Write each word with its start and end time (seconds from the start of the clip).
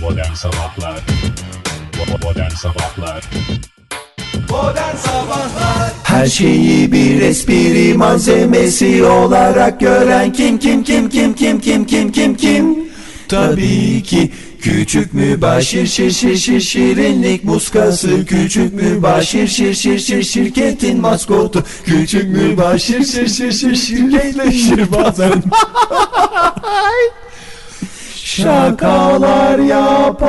Modern 0.00 0.34
Sabahlar. 0.34 1.00
Bo- 1.98 2.26
Modern 2.26 2.50
Sabahlar. 2.50 3.22
Her 6.02 6.26
şeyi 6.26 6.92
bir 6.92 7.20
espri 7.20 7.94
malzemesi 7.96 9.04
olarak 9.04 9.80
gören 9.80 10.32
kim 10.32 10.58
kim 10.58 10.84
kim 10.84 11.08
kim 11.08 11.34
kim 11.34 11.60
kim 11.60 11.84
kim 11.86 12.12
kim 12.12 12.34
kim? 12.36 12.78
Tabii 13.28 14.02
ki 14.02 14.32
küçük 14.60 15.14
mübaşir 15.14 15.86
şir 15.86 16.10
şir 16.10 16.36
şir 16.36 16.60
şirinlik 16.60 17.44
muskası. 17.44 18.24
Küçük 18.26 18.74
mübaşir 18.74 19.48
şir 19.48 19.74
şir 19.74 19.98
şir 19.98 20.22
şirketin 20.22 21.00
maskotu. 21.00 21.64
Küçük 21.84 22.24
mübaşir 22.24 23.04
şir 23.04 23.28
şir 23.28 23.52
şir 23.52 23.74
şirketleşir 23.76 24.92
bazen 24.92 25.32
Şakalar 28.42 29.58
yapar 29.58 30.28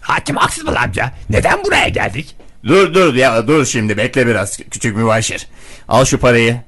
Hakim 0.00 0.36
haksız 0.36 0.64
mı 0.64 0.78
amca? 0.78 1.12
Neden 1.30 1.64
buraya 1.64 1.88
geldik? 1.88 2.36
Dur 2.64 2.94
dur 2.94 3.14
ya 3.14 3.48
dur 3.48 3.66
şimdi 3.66 3.96
bekle 3.96 4.26
biraz 4.26 4.56
küçük 4.56 4.96
mübaşir. 4.96 5.46
Al 5.88 6.04
şu 6.04 6.18
parayı. 6.18 6.60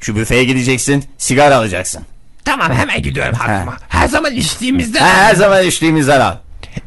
Şu 0.00 0.16
büfeye 0.16 0.44
gideceksin 0.44 1.04
sigara 1.18 1.56
alacaksın. 1.56 2.02
Tamam 2.44 2.72
hemen 2.72 3.02
gidiyorum 3.02 3.34
hakima. 3.34 3.76
Her 3.88 4.08
zaman 4.08 4.32
içtiğimizde... 4.32 4.98
Ha, 4.98 5.08
her 5.08 5.34
zaman 5.34 5.66
içtiğimizden 5.66 6.20
al. 6.20 6.36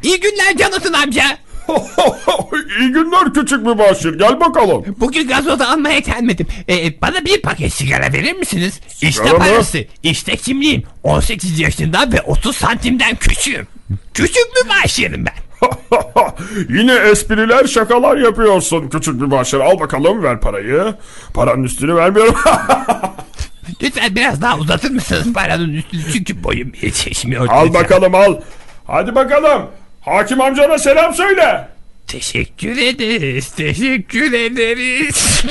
İyi 0.02 0.20
günler 0.20 0.56
Canatın 0.56 0.92
amca. 0.92 1.38
İyi 2.80 2.92
günler 2.92 3.34
küçük 3.34 3.66
mübaşir 3.66 4.18
gel 4.18 4.40
bakalım. 4.40 4.84
Bugün 5.00 5.28
gazoz 5.28 5.60
almaya 5.60 5.98
gelmedim. 5.98 6.46
Ee, 6.68 7.00
bana 7.00 7.24
bir 7.24 7.42
paket 7.42 7.72
sigara 7.72 8.12
verir 8.12 8.32
misiniz? 8.32 8.80
İşte 9.02 9.32
mı? 9.32 9.38
parası. 9.38 9.84
İşte 10.02 10.36
kimliğim. 10.36 10.82
18 11.02 11.60
yaşında 11.60 12.12
ve 12.12 12.20
30 12.20 12.56
santimden 12.56 13.16
küçüğüm. 13.16 13.66
Küçük 14.14 14.46
mübaşirim 14.64 15.24
ben. 15.26 15.46
Yine 16.68 16.94
espriler 16.94 17.64
şakalar 17.66 18.16
yapıyorsun 18.16 18.88
küçük 18.88 19.20
mübaşir. 19.20 19.60
Al 19.60 19.80
bakalım 19.80 20.22
ver 20.22 20.40
parayı. 20.40 20.94
Paranın 21.34 21.64
üstünü 21.64 21.96
vermiyorum. 21.96 22.34
Lütfen 23.82 24.16
biraz 24.16 24.42
daha 24.42 24.58
uzatır 24.58 24.90
mısınız 24.90 25.32
paranın 25.32 25.74
üstünü? 25.74 26.02
Çünkü 26.12 26.44
boyum 26.44 26.72
yetişmiyor. 26.82 27.48
al 27.48 27.74
bakalım 27.74 28.14
al. 28.14 28.36
Hadi 28.86 29.14
bakalım. 29.14 29.62
Hakim 30.06 30.40
amcana 30.40 30.78
selam 30.78 31.14
söyle. 31.14 31.68
Teşekkür 32.06 32.76
ederiz. 32.78 33.48
Teşekkür 33.56 34.32
ederiz. 34.32 35.42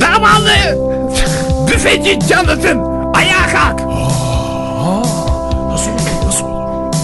Damalı! 0.00 0.56
Büfeci 1.68 2.18
Jonathan! 2.28 3.12
Ayağa 3.14 3.46
kalk! 3.52 3.80
Nasıl 5.70 5.90
olur 5.90 6.26
nasıl 6.26 6.44
olur? 6.44 6.94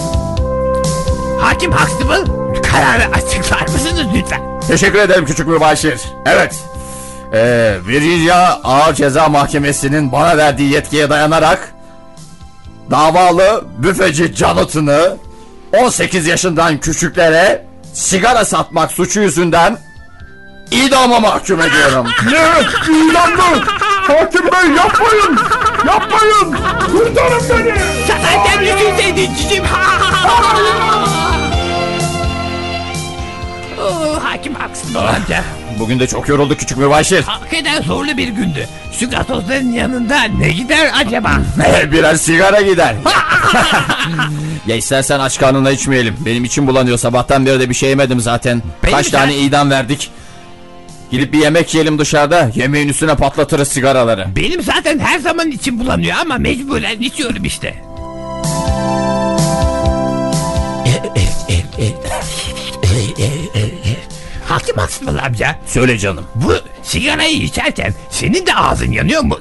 Hakim 1.41 1.71
Huxtable 1.71 2.61
kararı 2.61 3.03
açıklar 3.15 3.61
mısınız 3.61 4.07
lütfen? 4.15 4.41
Teşekkür 4.67 4.99
ederim 4.99 5.25
küçük 5.25 5.47
mübaşir. 5.47 6.01
Evet. 6.25 6.55
Ee, 7.33 7.75
Virginia 7.87 8.59
Ağır 8.63 8.93
Ceza 8.93 9.29
Mahkemesi'nin 9.29 10.11
bana 10.11 10.37
verdiği 10.37 10.71
yetkiye 10.71 11.09
dayanarak 11.09 11.73
davalı 12.91 13.63
büfeci 13.77 14.33
Jonathan'ı 14.35 15.17
18 15.73 16.27
yaşından 16.27 16.77
küçüklere 16.79 17.65
sigara 17.93 18.45
satmak 18.45 18.91
suçu 18.91 19.21
yüzünden 19.21 19.77
idama 20.71 21.19
mahkum 21.19 21.61
ediyorum. 21.61 22.07
Ne? 22.31 22.93
İlanlı. 22.95 23.63
Hakim 24.07 24.41
bey 24.41 24.75
yapmayın. 24.77 25.39
Yapmayın. 25.87 26.55
Kurtarın 26.91 27.43
beni. 27.49 27.73
Zaten 28.07 28.65
düşünseydin 28.65 29.35
cicim. 29.35 29.63
Oo, 33.83 34.19
Hakim 34.23 34.55
Huxtable 34.55 35.09
amca. 35.09 35.43
Bugün 35.79 35.99
de 35.99 36.07
çok 36.07 36.29
yoruldu 36.29 36.57
küçük 36.57 36.77
mübaşir. 36.77 37.23
Hakikaten 37.23 37.81
zorlu 37.81 38.17
bir 38.17 38.27
gündü. 38.27 38.67
Şu 38.99 39.09
gazozların 39.09 39.71
yanında 39.71 40.23
ne 40.23 40.49
gider 40.49 40.91
acaba? 40.95 41.31
Birer 41.91 42.15
sigara 42.15 42.61
gider. 42.61 42.95
ya 44.67 44.75
istersen 44.75 45.19
aç 45.19 45.39
karnına 45.39 45.71
içmeyelim. 45.71 46.15
Benim 46.25 46.43
içim 46.43 46.67
bulanıyor. 46.67 46.97
Sabahtan 46.97 47.45
beri 47.45 47.59
de 47.59 47.69
bir 47.69 47.75
şey 47.75 47.89
yemedim 47.89 48.19
zaten. 48.19 48.61
Benim 48.83 48.95
Kaç 48.95 49.09
tane 49.09 49.37
idam 49.37 49.69
verdik. 49.69 50.11
Gidip 51.11 51.33
bir 51.33 51.39
yemek 51.39 51.73
yiyelim 51.73 51.99
dışarıda. 51.99 52.51
Yemeğin 52.55 52.89
üstüne 52.89 53.15
patlatırız 53.15 53.67
sigaraları. 53.67 54.27
Benim 54.35 54.61
zaten 54.61 54.99
her 54.99 55.19
zaman 55.19 55.51
içim 55.51 55.79
bulanıyor 55.79 56.15
ama 56.21 56.37
mecburen 56.37 56.99
içiyorum 56.99 57.45
işte. 57.45 57.83
Hakim 64.53 64.79
Aksımıl 64.79 65.17
amca 65.17 65.55
Söyle 65.65 65.97
canım. 65.97 66.25
bu 66.35 66.53
sigarayı 66.83 67.37
içerken 67.37 67.93
senin 68.09 68.45
de 68.45 68.55
ağzın 68.55 68.91
yanıyor 68.91 69.21
mu? 69.21 69.39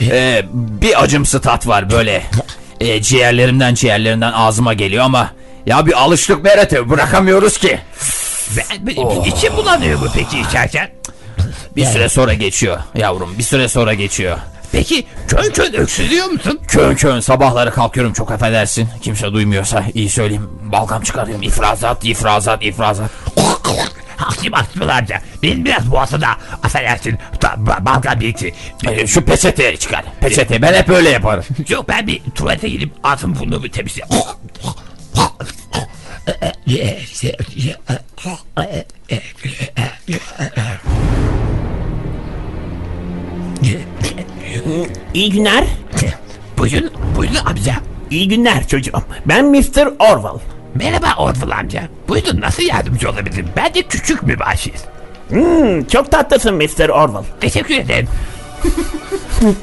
Ee, 0.00 0.42
bir 0.52 1.02
acımsı 1.02 1.40
tat 1.40 1.66
var 1.66 1.90
böyle. 1.90 2.22
Ee, 2.80 3.02
ciğerlerimden 3.02 3.74
ciğerlerinden 3.74 4.32
ağzıma 4.32 4.74
geliyor 4.74 5.04
ama... 5.04 5.30
Ya 5.66 5.86
bir 5.86 5.92
alıştık 6.02 6.44
Berat'e 6.44 6.90
bırakamıyoruz 6.90 7.58
ki. 7.58 7.78
Ben, 8.56 8.86
ben- 8.86 9.24
içim 9.24 9.56
bulanıyor 9.56 10.00
mu 10.00 10.06
peki 10.14 10.40
içerken? 10.40 10.90
Bir 11.76 11.84
süre 11.84 12.08
sonra 12.08 12.34
geçiyor 12.34 12.78
yavrum 12.94 13.34
bir 13.38 13.42
süre 13.42 13.68
sonra 13.68 13.94
geçiyor. 13.94 14.38
Peki 14.72 15.06
kön 15.28 15.52
kön 15.52 15.72
öksürüyor 15.72 16.26
musun? 16.26 16.60
Kön 16.68 16.94
kön 16.94 17.20
sabahları 17.20 17.70
kalkıyorum 17.70 18.12
çok 18.12 18.30
affedersin. 18.30 18.88
Kimse 19.02 19.32
duymuyorsa 19.32 19.84
iyi 19.94 20.10
söyleyeyim. 20.10 20.48
Balgam 20.62 21.02
çıkarıyorum 21.02 21.42
ifrazat 21.42 22.04
ifrazat 22.04 22.62
ifrazat. 22.64 23.10
Hakim 23.36 23.61
Aksımıl 24.52 24.88
amca 24.88 25.20
benim 25.42 25.64
biraz 25.64 25.90
boğazımda 25.90 26.28
affedersin 26.62 27.18
da, 27.42 27.46
ba- 27.46 27.84
balgam 27.84 28.20
birikti. 28.20 28.54
Ee, 28.88 29.06
şu 29.06 29.24
peçeteyi 29.24 29.78
çıkar. 29.78 30.04
Peçete 30.20 30.62
ben 30.62 30.74
hep 30.74 30.88
öyle 30.88 31.08
yaparım. 31.10 31.44
Yok 31.68 31.88
ben 31.88 32.06
bir 32.06 32.20
tuvalete 32.34 32.68
gidip 32.68 32.90
ağzımı 33.04 33.38
burnumu 33.38 33.68
temizleyeyim. 33.68 34.14
İyi 45.14 45.30
günler. 45.30 45.64
Buyurun, 46.58 46.90
buyurun 47.16 47.36
amca. 47.46 47.74
İyi 48.10 48.28
günler 48.28 48.68
çocuğum. 48.68 49.02
Ben 49.26 49.44
Mr. 49.46 49.86
Orwell. 49.98 50.40
Merhaba 50.74 51.14
Orville 51.18 51.54
amca. 51.54 51.82
Buyurun 52.08 52.40
nasıl 52.40 52.62
yardımcı 52.62 53.10
olabilirim? 53.10 53.48
Ben 53.56 53.74
de 53.74 53.82
küçük 53.82 54.22
mübaşir. 54.22 54.74
Hmm, 55.28 55.84
çok 55.84 56.10
tatlısın 56.10 56.54
Mr. 56.54 56.88
Orwell. 56.88 57.24
Teşekkür 57.40 57.74
ederim. 57.74 58.08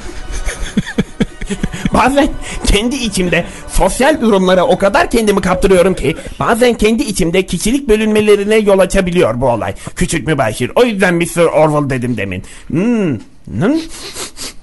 Bazen 1.93 2.29
kendi 2.65 2.95
içimde 2.95 3.45
sosyal 3.67 4.21
durumlara 4.21 4.63
o 4.63 4.77
kadar 4.77 5.11
kendimi 5.11 5.41
kaptırıyorum 5.41 5.93
ki 5.93 6.17
bazen 6.39 6.73
kendi 6.73 7.03
içimde 7.03 7.45
kişilik 7.45 7.89
bölünmelerine 7.89 8.55
yol 8.55 8.79
açabiliyor 8.79 9.41
bu 9.41 9.49
olay. 9.49 9.75
Küçük 9.95 10.27
mübaşir. 10.27 10.71
O 10.75 10.83
yüzden 10.83 11.15
Mr. 11.15 11.45
Orwell 11.45 11.89
dedim 11.89 12.17
demin. 12.17 12.43
Hmm. 12.67 13.19
hmm. 13.45 13.81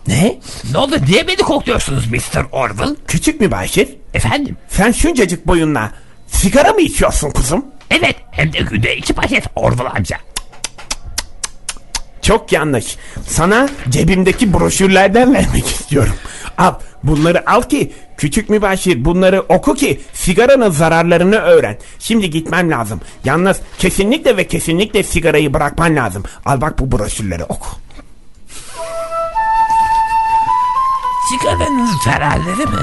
Ne? 0.09 0.39
Ne 0.73 0.78
oldu 0.78 0.97
niye 1.09 1.28
beni 1.28 1.37
kokluyorsunuz 1.37 2.07
Mr. 2.07 2.45
Orville? 2.53 2.97
Küçük 3.07 3.41
mübaşir. 3.41 3.89
Efendim? 4.15 4.57
Sen 4.69 4.93
şuncacık 4.93 5.47
boyunla 5.47 5.93
sigara 6.26 6.72
mı 6.72 6.81
içiyorsun 6.81 7.31
kuzum? 7.31 7.64
Evet 7.91 8.16
hem 8.31 8.53
de 8.53 8.59
günde 8.59 8.97
iki 8.97 9.12
paket 9.12 9.45
Orville 9.56 9.89
amca. 9.89 10.16
Çok 12.22 12.53
yanlış. 12.53 12.97
Sana 13.27 13.68
cebimdeki 13.89 14.53
broşürlerden 14.53 15.34
vermek 15.34 15.66
istiyorum. 15.66 16.15
Al 16.59 16.74
bunları 17.03 17.51
al 17.51 17.62
ki 17.62 17.92
küçük 18.16 18.51
mübaşir 18.51 19.04
bunları 19.04 19.41
oku 19.41 19.74
ki 19.74 20.01
sigaranın 20.12 20.71
zararlarını 20.71 21.36
öğren. 21.36 21.78
Şimdi 21.98 22.30
gitmem 22.30 22.71
lazım. 22.71 23.01
Yalnız 23.24 23.60
kesinlikle 23.78 24.36
ve 24.36 24.47
kesinlikle 24.47 25.03
sigarayı 25.03 25.54
bırakman 25.54 25.97
lazım. 25.97 26.22
Al 26.45 26.60
bak 26.60 26.78
bu 26.78 26.98
broşürleri 26.98 27.45
oku. 27.45 27.68
Sigaranın 31.30 31.89
zararları 32.04 32.71
mı? 32.71 32.83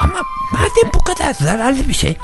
Ama 0.00 0.22
Madem 0.52 0.92
bu 0.94 1.04
kadar 1.04 1.34
zararlı 1.34 1.88
bir 1.88 1.94
şey, 1.94 2.16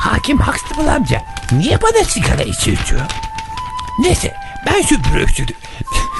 hakim 0.00 0.38
Huxtable 0.38 0.90
amca 0.90 1.24
niye 1.52 1.82
bana 1.82 2.04
sigara 2.04 2.42
içirtiyor? 2.42 3.00
Neyse 3.98 4.36
ben 4.66 4.82
şu 4.82 5.04
bröksüdü, 5.04 5.52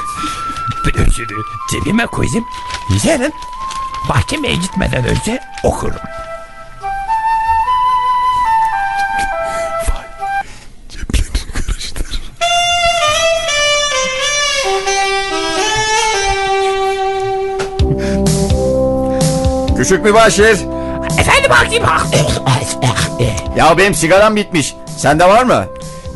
bröksüdü 0.84 1.34
cebime 1.70 2.06
koyayım. 2.06 2.44
Yarın 3.04 3.32
mahkemeye 4.08 4.54
gitmeden 4.54 5.04
önce 5.04 5.40
okurum. 5.64 6.00
Küçük 19.76 20.04
mübaşir. 20.04 20.75
Efendim 21.18 21.50
hakim 21.50 21.84
hak. 21.84 22.06
Ya 23.56 23.78
benim 23.78 23.94
sigaram 23.94 24.36
bitmiş. 24.36 24.74
Sende 24.98 25.28
var 25.28 25.42
mı? 25.44 25.64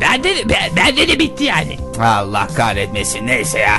Bende 0.00 0.36
de, 0.36 0.48
ben- 0.48 0.76
bende 0.76 1.08
de 1.08 1.18
bitti 1.18 1.44
yani. 1.44 1.78
Allah 2.02 2.46
kahretmesin 2.56 3.26
neyse 3.26 3.58
ya. 3.58 3.74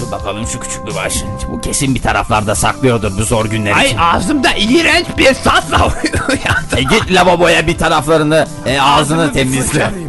Dur 0.00 0.10
bakalım 0.10 0.46
şu 0.46 0.60
küçük 0.60 0.84
mübaşir. 0.84 1.24
Bu 1.48 1.60
kesin 1.60 1.94
bir 1.94 2.02
taraflarda 2.02 2.54
saklıyordur 2.54 3.18
bu 3.18 3.22
zor 3.22 3.46
günler 3.46 3.72
Ay 3.72 3.86
için. 3.86 3.96
ağzımda 3.98 4.48
iğrenç 4.56 5.06
bir 5.18 5.34
sasla 5.34 5.78
uyandım. 6.28 6.76
E 6.76 6.82
git 6.82 7.12
lavaboya 7.12 7.66
bir 7.66 7.78
taraflarını 7.78 8.46
e, 8.66 8.80
ağzını 8.80 9.32
temizle. 9.32 9.90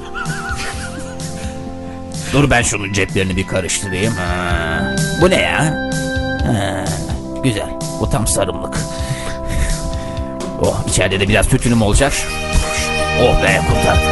Dur 2.33 2.49
ben 2.49 2.61
şunun 2.61 2.93
ceplerini 2.93 3.37
bir 3.37 3.47
karıştırayım. 3.47 4.13
Ha. 4.15 4.95
Bu 5.21 5.29
ne 5.29 5.35
ya? 5.41 5.89
Ha, 6.45 6.85
güzel. 7.43 7.69
Bu 7.99 8.09
tam 8.09 8.27
sarımlık. 8.27 8.77
Oh 10.61 10.87
içeride 10.87 11.19
de 11.19 11.27
biraz 11.29 11.47
tütünüm 11.47 11.81
olacak. 11.81 12.13
Oh 13.21 13.43
be 13.43 13.61
kurtardık. 13.67 14.03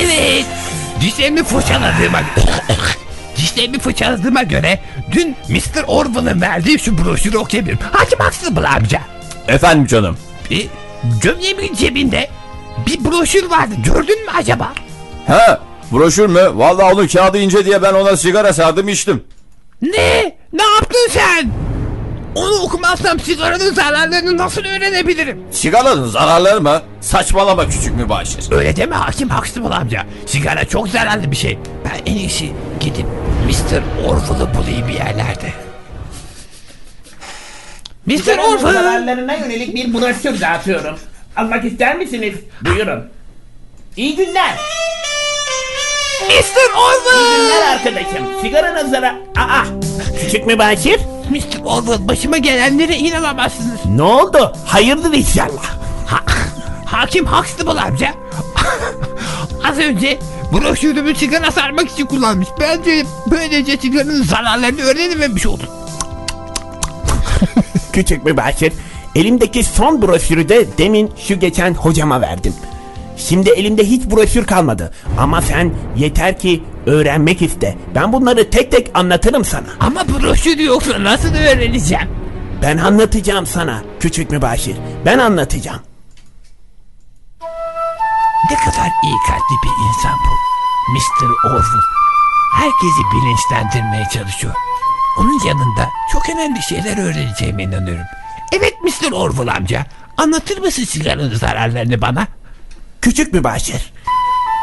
Evet. 0.00 0.44
Dişlerimi 1.00 1.44
fırçaladığıma 1.44 2.18
Dişlerimi 3.36 3.78
fırçaladığıma 3.78 4.42
göre 4.42 4.80
dün 5.12 5.36
Mr. 5.48 5.84
Orwell'ın 5.86 6.40
verdiği 6.40 6.78
şu 6.78 7.04
broşürü 7.04 7.38
okuyabilirim. 7.38 7.78
Hakim 7.92 8.18
haksız 8.18 8.50
mı 8.52 8.68
amca? 8.68 9.00
Efendim 9.48 9.86
canım. 9.86 10.16
E, 10.50 10.56
gömleğimin 11.22 11.74
cebinde 11.74 12.28
bir 12.86 13.04
broşür 13.04 13.50
vardı. 13.50 13.74
Gördün 13.84 14.24
mü 14.24 14.30
acaba? 14.38 14.72
Ha 15.26 15.60
broşür 15.92 16.26
mü? 16.26 16.50
Vallahi 16.54 16.94
onun 16.94 17.06
kağıdı 17.06 17.38
ince 17.38 17.64
diye 17.64 17.82
ben 17.82 17.94
ona 17.94 18.16
sigara 18.16 18.52
sardım 18.52 18.88
içtim. 18.88 19.24
Ne? 19.82 20.36
Ne 20.52 20.62
yaptın 20.62 21.08
sen? 21.10 21.50
Onu 22.36 22.62
okumazsam 22.62 23.20
sigaranın 23.20 23.74
zararlarını 23.74 24.36
nasıl 24.36 24.60
öğrenebilirim? 24.64 25.42
Sigaranın 25.50 26.08
zararları 26.08 26.60
mı? 26.60 26.82
Saçmalama 27.00 27.68
küçük 27.68 27.96
mübaşir. 27.96 28.52
Öyle 28.52 28.76
deme 28.76 28.96
hakim 28.96 29.28
mı 29.28 29.74
amca? 29.76 30.06
Sigara 30.26 30.64
çok 30.64 30.88
zararlı 30.88 31.30
bir 31.30 31.36
şey. 31.36 31.58
Ben 31.84 32.12
en 32.12 32.16
iyisi 32.16 32.52
gidip 32.80 33.06
Mr. 33.46 34.06
Orwell'ı 34.08 34.54
bulayım 34.54 34.88
bir 34.88 34.92
yerlerde. 34.92 35.52
Mr. 38.06 38.38
Orwell! 38.38 38.72
zararlarına 38.72 39.34
yönelik 39.34 39.74
bir 39.74 39.94
broşür 39.94 40.40
dağıtıyorum. 40.40 40.98
Almak 41.36 41.64
ister 41.64 41.96
misiniz? 41.96 42.34
Buyurun. 42.62 43.04
İyi 43.96 44.16
günler. 44.16 44.54
Mr. 46.28 46.78
Orwell! 46.78 47.36
Günler 47.36 47.72
arkadaşım. 47.72 48.26
Sigaranın 48.42 48.90
zarar... 48.90 49.14
Aa! 49.36 49.64
Küçük 50.20 50.46
mübaşir? 50.46 51.00
Mr. 51.36 51.64
Orwell 51.64 52.08
başıma 52.08 52.38
gelenlere 52.38 52.96
inanamazsınız. 52.96 53.80
Ne 53.86 54.02
oldu? 54.02 54.52
Hayırdır 54.66 55.12
inşallah. 55.12 55.64
Ha, 56.06 56.20
hakim 56.84 57.24
mı 57.24 57.82
amca? 57.82 58.14
Az 59.64 59.78
önce 59.78 60.18
broşürümü 60.52 61.14
sigara 61.14 61.50
sarmak 61.50 61.90
için 61.90 62.06
kullanmış. 62.06 62.48
Bence 62.60 63.06
böylece 63.30 63.76
sigaranın 63.76 64.22
zararlarını 64.22 64.80
öğrenememiş 64.80 65.46
oldum. 65.46 65.66
Küçük 67.92 68.24
mübaşir. 68.24 68.72
Elimdeki 69.14 69.64
son 69.64 70.02
broşürü 70.02 70.48
de 70.48 70.78
demin 70.78 71.12
şu 71.28 71.40
geçen 71.40 71.74
hocama 71.74 72.20
verdim. 72.20 72.54
Şimdi 73.16 73.50
elimde 73.50 73.84
hiç 73.84 74.10
broşür 74.10 74.46
kalmadı. 74.46 74.92
Ama 75.18 75.42
sen 75.42 75.72
yeter 75.96 76.38
ki 76.38 76.62
öğrenmek 76.86 77.42
iste. 77.42 77.76
Ben 77.94 78.12
bunları 78.12 78.50
tek 78.50 78.70
tek 78.72 78.90
anlatırım 78.94 79.44
sana. 79.44 79.66
Ama 79.80 80.04
broşür 80.08 80.58
yoksa 80.58 81.04
nasıl 81.04 81.34
öğreneceğim? 81.34 82.08
Ben 82.62 82.76
anlatacağım 82.78 83.46
sana 83.46 83.82
küçük 84.00 84.30
mübaşir. 84.30 84.76
Ben 85.04 85.18
anlatacağım. 85.18 85.80
Ne 88.50 88.56
kadar 88.56 88.88
iyi 89.04 89.16
kalpli 89.28 89.56
bir 89.64 89.88
insan 89.88 90.18
bu. 90.26 90.32
Mr. 90.92 91.50
Orwell. 91.50 91.80
Herkesi 92.56 93.02
bilinçlendirmeye 93.14 94.08
çalışıyor. 94.12 94.54
Onun 95.18 95.46
yanında 95.46 95.88
çok 96.12 96.30
önemli 96.30 96.62
şeyler 96.62 96.98
öğreneceğime 96.98 97.62
inanıyorum. 97.62 98.04
Evet 98.52 98.74
Mr. 98.82 99.12
Orwell 99.12 99.48
amca. 99.56 99.86
Anlatır 100.16 100.58
mısın 100.58 100.84
sigaranın 100.84 101.34
zararlarını 101.34 102.00
bana? 102.00 102.26
Küçük 103.06 103.32
mübaşir. 103.32 103.92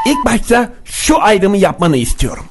İlk 0.06 0.26
başta 0.26 0.74
şu 0.86 1.22
ayrımı 1.22 1.58
yapmanı 1.58 1.98
istiyorum. 1.98 2.46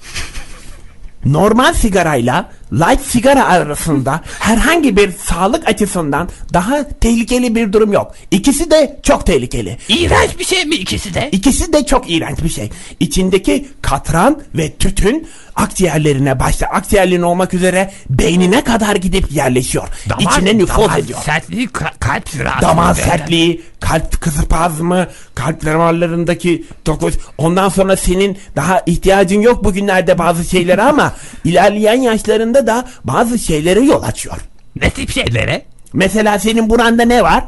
Normal 1.24 1.74
sigarayla 1.74 2.50
light 2.72 3.00
sigara 3.00 3.44
arasında 3.44 4.20
herhangi 4.38 4.96
bir 4.96 5.12
sağlık 5.12 5.68
açısından 5.68 6.28
daha 6.52 6.88
tehlikeli 6.88 7.54
bir 7.54 7.72
durum 7.72 7.92
yok. 7.92 8.14
İkisi 8.30 8.70
de 8.70 9.00
çok 9.02 9.26
tehlikeli. 9.26 9.78
İğrenç 9.88 10.38
bir 10.38 10.44
şey 10.44 10.64
mi 10.64 10.74
ikisi 10.74 11.14
de? 11.14 11.28
İkisi 11.32 11.72
de 11.72 11.86
çok 11.86 12.10
iğrenç 12.10 12.42
bir 12.44 12.48
şey. 12.48 12.70
İçindeki 13.00 13.68
katran 13.82 14.42
ve 14.54 14.72
tütün 14.72 15.28
akciğerlerine 15.56 16.40
başta 16.40 16.66
akciğerlerine 16.66 17.24
olmak 17.24 17.54
üzere 17.54 17.90
beynine 18.10 18.64
kadar 18.64 18.96
gidip 18.96 19.32
yerleşiyor. 19.32 19.88
İçine 20.20 20.58
nüfuz 20.58 20.84
damar 20.84 20.98
ediyor. 20.98 21.18
sertliği, 21.22 21.66
ka- 21.66 21.98
kalp 22.00 22.40
rahatsızlığı. 22.40 22.68
Damar 22.68 22.94
sertliği, 22.94 23.62
kalp 23.80 24.20
kısıpazmı, 24.20 25.06
kalp 25.34 25.64
damarlarındaki 25.64 26.64
dokuz. 26.86 27.14
Ondan 27.38 27.68
sonra 27.68 27.96
senin 27.96 28.38
daha 28.56 28.82
ihtiyacın 28.86 29.40
yok 29.40 29.64
bugünlerde 29.64 30.18
bazı 30.18 30.44
şeylere 30.44 30.82
ama 30.82 31.12
ilerleyen 31.44 32.00
yaşlarında 32.00 32.61
da 32.66 32.88
bazı 33.04 33.38
şeylere 33.38 33.80
yol 33.80 34.02
açıyor. 34.02 34.36
Ne 34.80 34.90
tip 34.90 35.10
şeylere? 35.10 35.62
Mesela 35.92 36.38
senin 36.38 36.70
buranda 36.70 37.04
ne 37.04 37.22
var? 37.22 37.44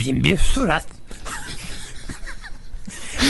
Bin 0.00 0.24
bir 0.24 0.38
surat. 0.38 0.84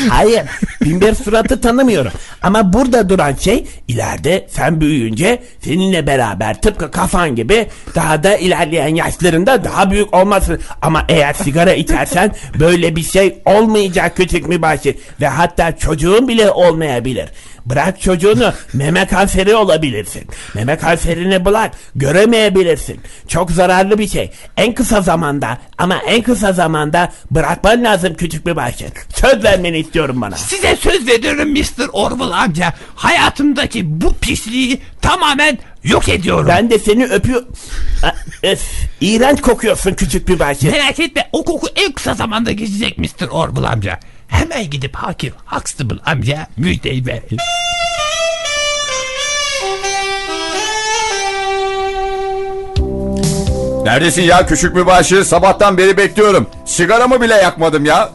Hayır. 0.08 0.42
Binbir 0.84 1.14
suratı 1.14 1.60
tanımıyorum. 1.60 2.12
Ama 2.42 2.72
burada 2.72 3.08
duran 3.08 3.34
şey 3.34 3.66
ileride 3.88 4.46
sen 4.50 4.80
büyüyünce 4.80 5.42
seninle 5.60 6.06
beraber 6.06 6.60
tıpkı 6.60 6.90
kafan 6.90 7.36
gibi 7.36 7.66
daha 7.94 8.22
da 8.22 8.36
ilerleyen 8.36 8.94
yaşlarında 8.94 9.64
daha 9.64 9.90
büyük 9.90 10.14
olmasın. 10.14 10.60
Ama 10.82 11.04
eğer 11.08 11.32
sigara 11.32 11.72
içersen 11.72 12.32
böyle 12.60 12.96
bir 12.96 13.02
şey 13.02 13.38
olmayacak 13.44 14.16
küçük 14.16 14.48
mübaşir. 14.48 14.96
Ve 15.20 15.28
hatta 15.28 15.76
çocuğun 15.76 16.28
bile 16.28 16.50
olmayabilir. 16.50 17.28
Bırak 17.66 18.00
çocuğunu 18.00 18.52
meme 18.72 19.06
kanseri 19.06 19.54
olabilirsin. 19.54 20.22
Meme 20.54 20.76
kanserini 20.76 21.44
bırak 21.44 21.70
göremeyebilirsin. 21.94 23.00
Çok 23.28 23.50
zararlı 23.50 23.98
bir 23.98 24.08
şey. 24.08 24.30
En 24.56 24.74
kısa 24.74 25.00
zamanda 25.00 25.58
ama 25.78 25.96
en 26.06 26.22
kısa 26.22 26.52
zamanda 26.52 27.12
bırakman 27.30 27.84
lazım 27.84 28.14
küçük 28.14 28.46
bir 28.46 28.56
bahçe. 28.56 28.86
Söz 29.14 29.44
vermeni 29.44 29.83
istiyorum 29.84 30.20
bana. 30.20 30.36
Size 30.36 30.76
söz 30.76 31.06
veriyorum 31.06 31.52
Mr. 31.52 31.88
Orwell 31.92 32.30
amca. 32.30 32.74
Hayatımdaki 32.94 34.00
bu 34.00 34.14
pisliği 34.14 34.80
tamamen 35.02 35.58
yok 35.84 36.08
ediyorum. 36.08 36.46
Ben 36.48 36.70
de 36.70 36.78
seni 36.78 37.04
öpüyor... 37.04 37.42
Öf, 38.42 38.62
iğrenç 39.00 39.40
kokuyorsun 39.40 39.94
küçük 39.94 40.28
bir 40.28 40.38
bahçe. 40.38 40.70
Merak 40.70 41.00
etme 41.00 41.28
o 41.32 41.44
koku 41.44 41.66
en 41.76 41.92
kısa 41.92 42.14
zamanda 42.14 42.52
geçecek 42.52 42.98
Mr. 42.98 43.28
Orwell 43.30 43.64
amca. 43.64 44.00
Hemen 44.28 44.70
gidip 44.70 44.96
hakim 44.96 45.32
Huxtable 45.46 45.98
amca 46.06 46.46
müjdeyi 46.56 47.06
verin. 47.06 47.38
Neredesin 53.84 54.22
ya 54.22 54.46
küçük 54.46 54.74
mübaşir? 54.74 55.24
Sabahtan 55.24 55.78
beri 55.78 55.96
bekliyorum. 55.96 56.46
Sigaramı 56.64 57.20
bile 57.20 57.34
yakmadım 57.34 57.84
ya. 57.84 58.10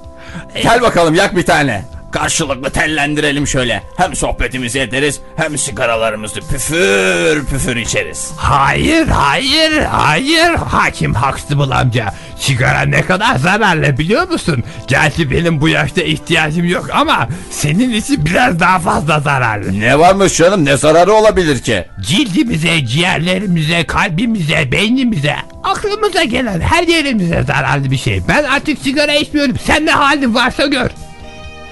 Gel 0.64 0.82
bakalım 0.82 1.16
yak 1.16 1.36
bir 1.36 1.46
tane. 1.46 1.84
Karşılıklı 2.12 2.70
tellendirelim 2.70 3.48
şöyle. 3.48 3.84
Hem 3.98 4.16
sohbetimizi 4.16 4.80
ederiz 4.80 5.20
hem 5.36 5.58
sigaralarımızı 5.58 6.40
püfür 6.40 7.46
püfür 7.46 7.76
içeriz. 7.76 8.32
Hayır 8.38 9.08
hayır 9.08 9.82
hayır 9.82 10.56
hakim 10.56 11.16
Huxtable 11.16 11.76
amca. 11.76 12.14
Sigara 12.38 12.82
ne 12.82 13.02
kadar 13.02 13.36
zararlı 13.36 13.98
biliyor 13.98 14.30
musun? 14.30 14.64
Gerçi 14.88 15.32
benim 15.32 15.62
bu 15.62 15.70
yaşta 15.70 16.02
ihtiyacım 16.02 16.66
yok 16.66 16.90
ama 16.94 17.28
senin 17.52 17.94
için 17.94 18.26
biraz 18.26 18.60
daha 18.60 18.80
fazla 18.80 19.20
zararlı. 19.20 19.80
Ne 19.80 20.00
varmış 20.00 20.38
canım 20.38 20.66
ne 20.66 20.78
zararı 20.78 21.14
olabilir 21.14 21.60
ki? 21.60 21.86
Cildimize, 22.02 22.86
ciğerlerimize, 22.86 23.84
kalbimize, 23.84 24.72
beynimize, 24.72 25.36
aklımıza 25.64 26.24
gelen 26.24 26.60
her 26.62 26.84
yerimize 26.84 27.44
zararlı 27.44 27.92
bir 27.92 27.98
şey. 27.98 28.22
Ben 28.28 28.44
artık 28.44 28.80
sigara 28.80 29.14
içmiyorum. 29.14 29.56
Sen 29.66 29.86
ne 29.86 29.92
halin 29.92 30.36
varsa 30.36 30.66
gör. 30.66 30.90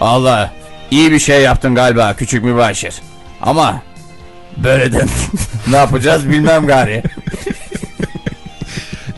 Allah 0.01 0.51
iyi 0.91 1.11
bir 1.11 1.19
şey 1.19 1.41
yaptın 1.41 1.75
galiba 1.75 2.13
küçük 2.13 2.43
mübaşir. 2.43 2.95
Ama 3.41 3.81
böyle 4.57 4.93
de 4.93 5.05
ne 5.67 5.77
yapacağız 5.77 6.29
bilmem 6.29 6.67
gari. 6.67 7.03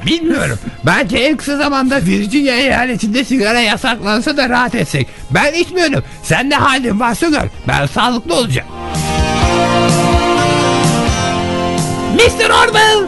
Bilmiyorum. 0.05 0.59
Bence 0.85 1.17
en 1.17 1.37
kısa 1.37 1.57
zamanda 1.57 2.01
Virginia 2.05 2.53
eyaletinde 2.55 3.23
sigara 3.23 3.59
yasaklansa 3.59 4.37
da 4.37 4.49
rahat 4.49 4.75
etsek. 4.75 5.07
Ben 5.31 5.53
içmiyorum. 5.53 6.03
Sen 6.23 6.49
ne 6.49 6.55
halin 6.55 6.99
varsa 6.99 7.27
gör. 7.27 7.47
Ben 7.67 7.85
sağlıklı 7.85 8.35
olacağım. 8.35 8.67
Mr. 12.13 12.49
Orwell! 12.49 12.99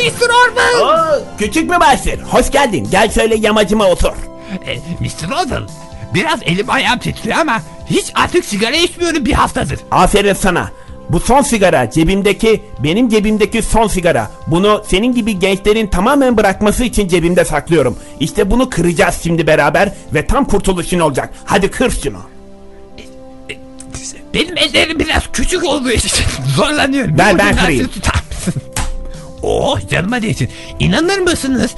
Mr. 0.00 0.28
Orwell. 0.28 0.80
Oo, 0.82 1.22
küçük 1.38 1.70
mübaşir 1.70 2.20
hoş 2.22 2.50
geldin. 2.50 2.88
Gel 2.90 3.10
şöyle 3.10 3.36
yamacıma 3.36 3.84
otur. 3.86 4.12
E, 4.66 4.76
Mr. 4.76 5.42
Orwell. 5.42 5.62
Biraz 6.14 6.40
elim 6.42 6.70
ayağım 6.70 6.98
titriyor 6.98 7.38
ama 7.38 7.62
hiç 7.90 8.12
artık 8.14 8.44
sigara 8.44 8.76
içmiyorum 8.76 9.24
bir 9.24 9.32
haftadır. 9.32 9.78
Aferin 9.90 10.32
sana. 10.34 10.70
Bu 11.10 11.20
son 11.20 11.42
sigara 11.42 11.90
cebimdeki 11.90 12.62
benim 12.78 13.08
cebimdeki 13.08 13.62
son 13.62 13.86
sigara. 13.86 14.30
Bunu 14.46 14.84
senin 14.88 15.14
gibi 15.14 15.38
gençlerin 15.38 15.86
tamamen 15.86 16.36
bırakması 16.36 16.84
için 16.84 17.08
cebimde 17.08 17.44
saklıyorum. 17.44 17.98
İşte 18.20 18.50
bunu 18.50 18.70
kıracağız 18.70 19.14
şimdi 19.22 19.46
beraber 19.46 19.92
ve 20.14 20.26
tam 20.26 20.44
kurtuluşun 20.44 20.98
olacak. 21.00 21.30
Hadi 21.44 21.70
kır 21.70 21.90
şunu. 22.02 22.18
Benim 24.34 24.56
ellerim 24.56 24.98
biraz 24.98 25.22
küçük 25.32 25.64
olduğu 25.64 25.90
için 25.90 26.24
zorlanıyorum. 26.56 27.18
Ben 27.18 27.34
ucundan 27.34 27.56
kırayım. 27.56 27.82
mısın? 27.82 28.04
Oh 29.42 29.88
canıma 29.90 30.22
değsin. 30.22 30.48
İnanır 30.78 31.18
mısınız? 31.18 31.70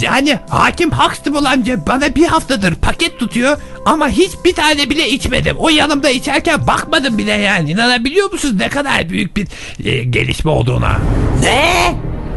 Yani 0.00 0.38
hakim 0.48 0.90
Huxtable 0.90 1.48
amca 1.48 1.86
bana 1.86 2.14
bir 2.14 2.26
haftadır 2.26 2.74
paket 2.74 3.18
tutuyor 3.18 3.58
ama 3.86 4.08
hiç 4.08 4.30
bir 4.44 4.54
tane 4.54 4.90
bile 4.90 5.08
içmedim. 5.08 5.56
O 5.58 5.68
yanımda 5.68 6.10
içerken 6.10 6.66
bakmadım 6.66 7.18
bile 7.18 7.32
yani. 7.32 7.70
İnanabiliyor 7.70 8.32
musunuz 8.32 8.54
ne 8.54 8.68
kadar 8.68 9.08
büyük 9.08 9.36
bir 9.36 9.48
e, 9.84 10.04
gelişme 10.04 10.50
olduğuna? 10.50 10.98
Ne? 11.42 11.94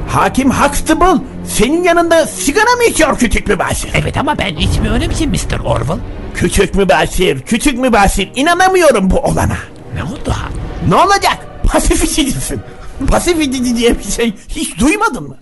Hakim 0.10 0.52
Huxtable 0.52 1.22
senin 1.48 1.84
yanında 1.84 2.28
sigara 2.28 2.76
mı 2.78 2.84
içiyor 2.84 3.18
küçük 3.18 3.48
mübaşir? 3.48 3.90
Evet 3.94 4.18
ama 4.18 4.38
ben 4.38 4.56
içmiyorum 4.56 5.10
ki 5.10 5.28
Mr. 5.28 5.60
Orwell. 5.66 5.98
Küçük 6.36 6.76
mübaşir, 6.76 7.42
küçük 7.42 7.80
mübaşir 7.80 8.32
inanamıyorum 8.36 9.10
bu 9.12 9.20
olana. 9.20 9.58
Ne 9.96 10.04
oldu 10.04 10.32
ha? 10.32 10.50
Ne 10.90 10.96
olacak? 10.96 11.38
Pasif 11.72 12.04
içicisin. 12.04 12.62
Pasif 13.08 13.42
içici 13.42 13.78
diye 13.78 14.00
bir 14.00 14.04
şey 14.12 14.34
hiç 14.50 14.80
duymadın 14.80 15.24
mı? 15.24 15.38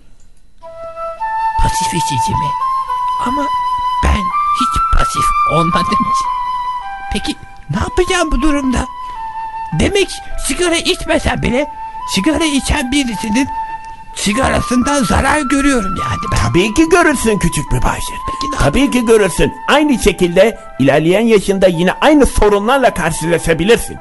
Pasif 1.72 1.94
içici 1.94 2.32
mi? 2.32 2.50
Ama 3.26 3.46
ben 4.04 4.22
hiç 4.60 4.98
pasif 4.98 5.24
olmadım 5.50 5.84
ki. 5.88 6.24
Peki 7.12 7.36
ne 7.70 7.76
yapacağım 7.76 8.30
bu 8.32 8.42
durumda? 8.42 8.86
Demek 9.80 10.08
sigara 10.48 10.76
içmesem 10.76 11.42
bile 11.42 11.70
sigara 12.14 12.44
içen 12.44 12.92
birisinin 12.92 13.48
sigarasından 14.14 15.04
zarar 15.04 15.40
görüyorum 15.40 15.94
yani 15.96 16.20
ben. 16.32 16.38
Tabii 16.38 16.74
ki 16.74 16.88
görürsün 16.88 17.38
küçük 17.38 17.72
mübaşir. 17.72 18.16
Peki 18.26 18.58
Tabii 18.58 18.90
ki 18.90 19.06
görürsün. 19.06 19.52
Aynı 19.68 19.98
şekilde 19.98 20.58
ilerleyen 20.78 21.26
yaşında 21.26 21.66
yine 21.66 21.92
aynı 21.92 22.26
sorunlarla 22.26 22.94
karşılaşabilirsin. 22.94 23.96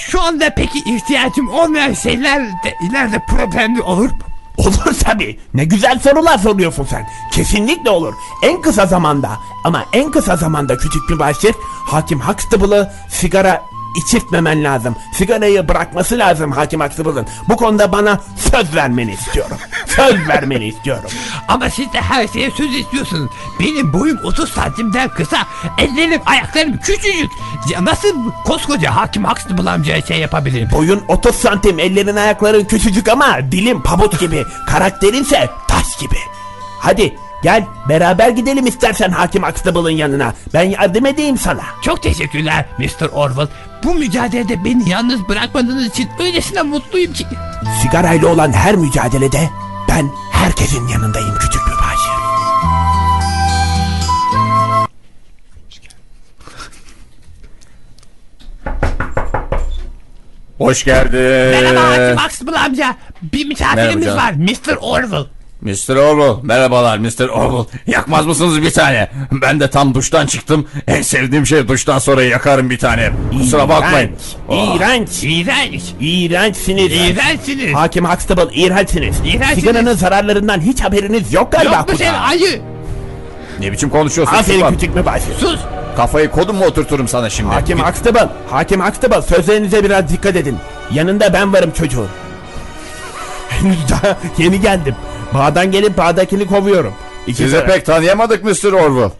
Şu 0.00 0.20
anda 0.20 0.50
peki 0.54 0.78
ihtiyacım 0.78 1.48
olmayan 1.48 1.94
şeyler 1.94 2.42
de 2.42 2.76
ileride 2.90 3.18
problemli 3.18 3.82
olur 3.82 4.10
mu? 4.10 4.33
Olur 4.56 4.94
tabii. 5.04 5.40
Ne 5.54 5.64
güzel 5.64 5.98
sorular 5.98 6.38
soruyorsun 6.38 6.84
sen. 6.84 7.06
Kesinlikle 7.32 7.90
olur. 7.90 8.14
En 8.42 8.62
kısa 8.62 8.86
zamanda 8.86 9.30
ama 9.64 9.84
en 9.92 10.10
kısa 10.10 10.36
zamanda 10.36 10.76
küçük 10.76 11.10
mübaşir 11.10 11.54
hakim 11.86 12.20
Huxtable'ı 12.20 12.92
sigara 13.10 13.62
içirtmemen 13.94 14.64
lazım. 14.64 14.96
Sigarayı 15.12 15.68
bırakması 15.68 16.18
lazım 16.18 16.52
hakim 16.52 16.80
Huxtable'ın. 16.80 17.26
Bu 17.48 17.56
konuda 17.56 17.92
bana 17.92 18.20
söz 18.36 18.74
vermeni 18.74 19.12
istiyorum. 19.12 19.56
söz 19.86 20.28
vermeni 20.28 20.66
istiyorum. 20.66 21.10
Ama 21.48 21.70
siz 21.70 21.92
de 21.92 22.00
her 22.00 22.28
şeye 22.28 22.50
söz 22.50 22.74
istiyorsunuz. 22.74 23.30
Benim 23.60 23.92
boyum 23.92 24.18
30 24.24 24.50
santimden 24.50 25.08
kısa. 25.08 25.38
Ellerim 25.78 26.20
ayaklarım 26.26 26.76
küçücük. 26.76 27.30
Ya 27.70 27.84
Nasıl 27.84 28.32
koskoca 28.44 28.96
hakim 28.96 29.24
Huxtable 29.24 29.70
amcaya 29.70 30.02
şey 30.02 30.18
yapabilirim? 30.18 30.68
Boyun 30.72 31.02
30 31.08 31.34
santim, 31.34 31.78
ellerin 31.78 32.16
ayakların 32.16 32.64
küçücük 32.64 33.08
ama 33.08 33.38
dilin 33.52 33.80
pamuk 33.80 34.20
gibi, 34.20 34.44
karakterinse 34.66 35.50
taş 35.68 35.96
gibi. 36.00 36.18
Hadi 36.80 37.16
gel 37.44 37.64
beraber 37.88 38.28
gidelim 38.28 38.66
istersen 38.66 39.10
hakim 39.10 39.42
Huxtable'ın 39.42 39.90
yanına. 39.90 40.34
Ben 40.54 40.62
yardım 40.62 41.06
edeyim 41.06 41.38
sana. 41.38 41.62
Çok 41.82 42.02
teşekkürler 42.02 42.64
Mr. 42.78 43.08
Orwell. 43.12 43.46
Bu 43.84 43.94
mücadelede 43.94 44.64
beni 44.64 44.90
yalnız 44.90 45.28
bırakmadığınız 45.28 45.86
için 45.86 46.08
öylesine 46.20 46.62
mutluyum 46.62 47.12
ki. 47.12 47.26
Sigarayla 47.82 48.28
olan 48.28 48.52
her 48.52 48.76
mücadelede 48.76 49.50
ben 49.88 50.10
herkesin 50.32 50.88
yanındayım 50.88 51.34
küçük 51.38 51.62
mübaşir. 51.66 52.14
Hoş 60.58 60.84
geldin. 60.84 61.60
Merhaba 61.60 61.90
hakim 61.90 62.24
Huxtable 62.24 62.58
amca. 62.58 62.96
Bir 63.22 63.46
misafirimiz 63.46 64.06
var 64.06 64.32
Mr. 64.32 64.76
Orwell. 64.80 65.24
Mr. 65.64 65.96
Orwell. 65.96 66.36
Merhabalar 66.42 66.98
Mr. 66.98 67.28
Orwell. 67.28 67.78
Yakmaz 67.86 68.26
mısınız 68.26 68.62
bir 68.62 68.70
tane? 68.70 69.08
Ben 69.32 69.60
de 69.60 69.70
tam 69.70 69.94
duştan 69.94 70.26
çıktım. 70.26 70.68
En 70.86 71.02
sevdiğim 71.02 71.46
şey 71.46 71.68
duştan 71.68 71.98
sonra 71.98 72.22
yakarım 72.22 72.70
bir 72.70 72.78
tane. 72.78 73.10
Kusura 73.32 73.68
bakmayın. 73.68 74.10
Oh. 74.48 74.76
İğrenç. 74.76 75.08
İğrenç. 75.22 75.82
İğrençsiniz. 76.00 76.92
İğrençsiniz. 76.92 77.74
Hakim 77.74 78.04
Huxtable 78.04 78.54
iğrençsiniz. 78.54 79.16
İğrençsiniz. 79.24 79.54
Sigaranın 79.54 79.94
zararlarından 79.94 80.60
hiç 80.60 80.80
haberiniz 80.80 81.32
yok 81.32 81.52
galiba. 81.52 81.74
Yok 81.74 81.88
mu 81.88 81.92
kuzen. 81.92 82.12
sen 82.12 82.22
ayı? 82.22 82.62
Ne 83.60 83.72
biçim 83.72 83.90
konuşuyorsun? 83.90 84.36
Aferin 84.36 84.70
küçük 84.74 84.94
mübaşir. 84.94 85.34
Sus. 85.40 85.60
Kafayı 85.96 86.30
kodum 86.30 86.56
mu 86.56 86.64
oturturum 86.64 87.08
sana 87.08 87.30
şimdi? 87.30 87.50
Hakim 87.52 87.78
Huxtable, 87.78 88.28
Hakim 88.50 88.80
Huxtable 88.80 89.22
sözlerinize 89.22 89.84
biraz 89.84 90.08
dikkat 90.08 90.36
edin. 90.36 90.56
Yanında 90.92 91.32
ben 91.32 91.52
varım 91.52 91.70
çocuğun. 91.70 92.08
Henüz 93.48 93.76
daha 93.90 94.16
yeni 94.38 94.60
geldim. 94.60 94.94
Bağdan 95.34 95.70
gelip 95.72 95.98
bağdakini 95.98 96.46
kovuyorum. 96.46 96.94
İki 97.26 97.36
Sizi 97.36 97.50
sıra. 97.56 97.66
pek 97.66 97.86
tanıyamadık 97.86 98.44
Mr. 98.44 98.72
Orwell. 98.72 99.10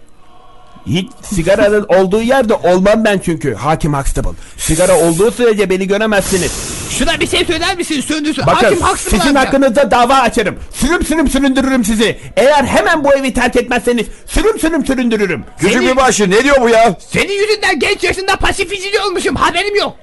Hiç 0.87 1.11
sigaranın 1.23 1.85
olduğu 1.89 2.23
yerde 2.23 2.55
olmam 2.55 3.05
ben 3.05 3.21
çünkü 3.25 3.55
Hakim 3.55 3.95
Huxtable. 3.95 4.31
Sigara 4.57 4.99
olduğu 5.01 5.31
sürece 5.31 5.71
beni 5.71 5.87
göremezsiniz. 5.87 6.53
Şuna 6.91 7.21
bir 7.21 7.27
şey 7.27 7.45
söyler 7.45 7.77
misin 7.77 8.01
söndürsün. 8.01 8.47
Bakın 8.47 8.65
Hakim 8.67 8.81
Huxtable 8.83 9.19
sizin 9.19 9.29
amca. 9.35 9.41
hakkınızda 9.41 9.91
dava 9.91 10.15
açarım. 10.15 10.57
Sürüm 10.75 11.05
sürüm 11.05 11.29
süründürürüm 11.29 11.85
sizi. 11.85 12.19
Eğer 12.37 12.65
hemen 12.65 13.05
bu 13.05 13.15
evi 13.15 13.35
terk 13.35 13.57
etmezseniz 13.57 14.07
sürüm 14.27 14.59
sürüm 14.59 14.87
süründürürüm. 14.87 15.45
Küçük 15.59 15.73
Seni- 15.79 15.89
bir 15.91 15.97
başı 15.97 16.31
ne 16.31 16.45
diyor 16.45 16.57
bu 16.61 16.69
ya? 16.69 16.97
Senin 17.11 17.33
yüzünden 17.33 17.79
genç 17.79 18.05
yaşında 18.05 18.37
pasif 18.37 18.73
içici 18.73 19.01
olmuşum 19.01 19.37
haberim 19.37 19.77
yok. 19.77 19.97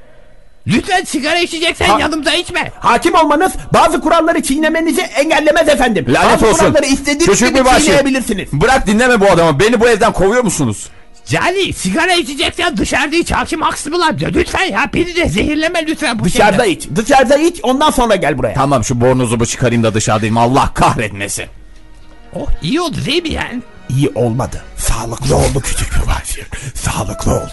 Lütfen 0.67 1.03
sigara 1.03 1.39
içeceksen 1.39 1.89
Ha- 1.89 1.99
yanımda 1.99 2.33
içme. 2.33 2.71
Hakim 2.79 3.15
olmanız 3.15 3.51
bazı 3.73 4.01
kuralları 4.01 4.43
çiğnemenizi 4.43 5.01
engellemez 5.01 5.69
efendim. 5.69 6.05
Lanet 6.09 6.33
bazı 6.33 6.47
olsun. 6.47 6.57
kuralları 6.59 6.85
istediğiniz 6.85 7.25
Küçük 7.25 7.47
gibi 7.49 7.59
bir 7.59 7.65
başı. 7.65 7.85
çiğneyebilirsiniz. 7.85 8.53
Bırak 8.53 8.87
dinleme 8.87 9.19
bu 9.21 9.31
adamı. 9.31 9.59
Beni 9.59 9.79
bu 9.81 9.89
evden 9.89 10.13
kovuyor 10.13 10.43
musunuz? 10.43 10.87
Yani 11.31 11.73
sigara 11.73 12.13
içeceksen 12.13 12.77
dışarıda 12.77 13.15
iç 13.15 13.31
hakim 13.31 13.61
Huxtable 13.61 14.03
amca. 14.03 14.27
Lütfen 14.27 14.63
ya 14.65 14.89
beni 14.93 15.15
de 15.15 15.29
zehirleme 15.29 15.85
lütfen 15.87 16.19
bu 16.19 16.23
Dışarıda 16.23 16.63
şeyden. 16.65 16.77
iç. 16.79 16.87
Dışarıda 16.95 17.37
iç 17.37 17.59
ondan 17.63 17.89
sonra 17.91 18.15
gel 18.15 18.37
buraya. 18.37 18.53
Tamam 18.53 18.83
şu 18.83 19.01
bornozumu 19.01 19.45
çıkarayım 19.45 19.83
da 19.83 19.93
dışarıdayım. 19.93 20.37
Allah 20.37 20.71
kahretmesin. 20.73 21.45
Oh 22.35 22.47
iyi 22.61 22.81
oldu 22.81 22.97
değil 23.05 23.23
mi 23.23 23.29
yani? 23.29 23.61
İyi 23.89 24.09
olmadı. 24.15 24.63
Sağlıklı 24.77 25.35
oldu 25.35 25.61
küçük 25.63 25.89
bir 25.95 26.07
başır. 26.07 26.47
Sağlıklı 26.75 27.31
oldu. 27.31 27.51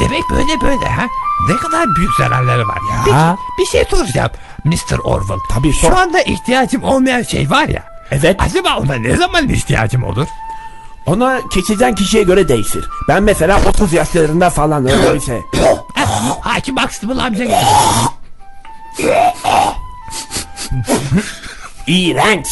Demek 0.00 0.22
böyle 0.30 0.60
böyle 0.60 0.88
ha? 0.88 1.06
Ne 1.48 1.56
kadar 1.56 1.86
büyük 1.96 2.10
zararları 2.18 2.68
var. 2.68 2.78
Ya. 2.90 3.04
Peki 3.04 3.16
bir 3.58 3.66
şey 3.66 3.84
soracağım 3.90 4.30
Mr. 4.64 4.98
Orwell. 5.04 5.38
Tabii, 5.50 5.72
sor. 5.72 5.88
Şu 5.90 5.98
anda 5.98 6.22
ihtiyacım 6.22 6.84
olmayan 6.84 7.22
şey 7.22 7.50
var 7.50 7.68
ya. 7.68 7.82
Evet. 8.10 8.36
Acaba 8.38 8.76
ona 8.78 8.94
ne 8.94 9.16
zaman 9.16 9.48
ihtiyacım 9.48 10.02
olur? 10.04 10.26
Ona 11.06 11.40
kişiden 11.48 11.94
kişiye 11.94 12.22
göre 12.22 12.48
değişir. 12.48 12.84
Ben 13.08 13.22
mesela 13.22 13.60
30 13.68 13.92
yaşlarında 13.92 14.50
falan 14.50 14.86
öyle 14.90 15.14
bir 15.14 15.20
şey. 15.20 15.42
Ha, 15.94 16.06
Hakim 16.40 16.76
Huxtable 16.76 17.22
amca 17.22 17.44
geldi. 17.44 17.66
İğrenç. 21.86 22.46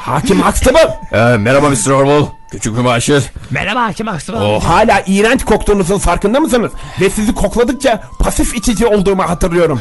Hakim 0.00 0.42
Huxtable. 0.42 0.98
Ee, 1.12 1.36
merhaba 1.36 1.68
Mr. 1.68 1.90
Orwell. 1.90 2.37
Küçük 2.50 2.76
mübaşir. 2.78 3.22
Merhaba 3.50 3.82
Hakim 3.82 4.06
Huxtable 4.06 4.38
Oh. 4.38 4.64
Hala 4.64 5.02
iğrenç 5.06 5.44
koktuğunuzun 5.44 5.98
farkında 5.98 6.40
mısınız? 6.40 6.72
Ve 7.00 7.10
sizi 7.10 7.34
kokladıkça 7.34 8.02
pasif 8.18 8.54
içici 8.56 8.86
olduğumu 8.86 9.22
hatırlıyorum. 9.22 9.80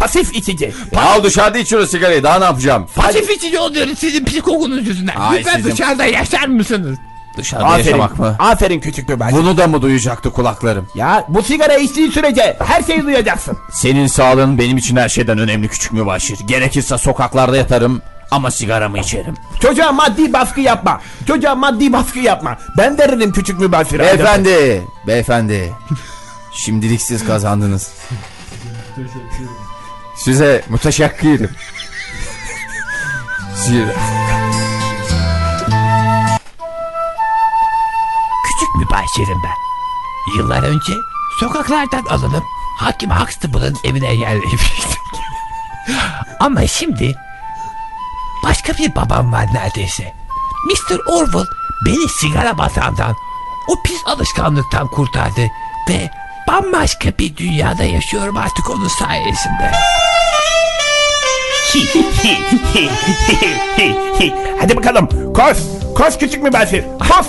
Pasif 0.00 0.34
içici. 0.36 0.72
Al 0.96 1.22
dışarıda 1.24 1.58
içiyoruz 1.58 1.90
sigarayı. 1.90 2.22
Daha 2.22 2.38
ne 2.38 2.44
yapacağım? 2.44 2.86
Pasif 2.94 3.30
içici 3.30 3.58
oluyoruz 3.58 3.98
sizin 3.98 4.24
psikokunuz 4.24 4.86
yüzünden. 4.88 5.16
Ay, 5.16 5.38
Lütfen 5.38 5.56
sizin- 5.56 5.70
dışarıda 5.72 6.04
yaşar 6.04 6.46
mısınız? 6.46 6.98
Dışarıda 7.36 7.66
Aferin. 7.66 7.84
yaşamak 7.84 8.18
mı? 8.18 8.36
Aferin 8.38 8.80
küçük 8.80 9.08
bir 9.08 9.20
Bunu 9.32 9.56
da 9.56 9.66
mı 9.66 9.82
duyacaktı 9.82 10.30
kulaklarım? 10.32 10.88
Ya 10.94 11.24
bu 11.28 11.42
sigara 11.42 11.76
içtiğin 11.76 12.10
sürece 12.10 12.56
her 12.66 12.82
şeyi 12.82 13.02
duyacaksın. 13.02 13.58
Senin 13.72 14.06
sağlığın 14.06 14.58
benim 14.58 14.76
için 14.76 14.96
her 14.96 15.08
şeyden 15.08 15.38
önemli 15.38 15.68
küçük 15.68 15.92
mübaşir. 15.92 16.38
Gerekirse 16.46 16.98
sokaklarda 16.98 17.56
yatarım 17.56 18.02
ama 18.30 18.50
sigaramı 18.50 18.98
içerim. 18.98 19.34
Çocuğa 19.60 19.92
maddi 19.92 20.32
baskı 20.32 20.60
yapma. 20.60 21.00
Çocuğa 21.26 21.54
maddi 21.54 21.92
baskı 21.92 22.18
yapma. 22.18 22.58
Ben 22.78 22.98
veririm 22.98 23.32
küçük 23.32 23.60
mübaşire. 23.60 24.02
Beyefendi, 24.02 24.82
beyefendi. 25.06 25.72
Şimdilik 26.52 27.02
siz 27.02 27.26
kazandınız. 27.26 27.92
Size 30.16 30.64
müteşekkirim. 30.68 31.50
Zira. 33.54 33.92
Küçük 38.44 38.74
mübaşirim 38.78 39.42
ben. 39.44 39.56
Yıllar 40.38 40.62
önce 40.62 40.92
sokaklardan 41.40 42.04
alınıp 42.10 42.44
Hakim 42.78 43.10
Huxtable'ın 43.10 43.76
evine 43.84 44.14
yerleşmiştim. 44.14 45.00
Ama 46.40 46.66
şimdi 46.66 47.16
başka 48.48 48.72
bir 48.72 48.94
babam 48.94 49.32
var 49.32 49.46
neredeyse. 49.54 50.14
Mr. 50.66 51.12
Orwell 51.12 51.46
beni 51.86 52.08
sigara 52.08 52.58
batandan, 52.58 53.14
o 53.68 53.82
pis 53.82 54.06
alışkanlıktan 54.06 54.88
kurtardı 54.88 55.40
ve 55.88 56.10
bambaşka 56.48 57.08
bir 57.18 57.36
dünyada 57.36 57.84
yaşıyorum 57.84 58.36
artık 58.36 58.70
onun 58.70 58.88
sayesinde. 58.88 59.72
Hadi 64.60 64.76
bakalım 64.76 65.32
koş. 65.32 65.58
Koş 65.94 66.18
küçük 66.18 66.42
mübaşir. 66.42 66.84
Koş. 66.98 67.26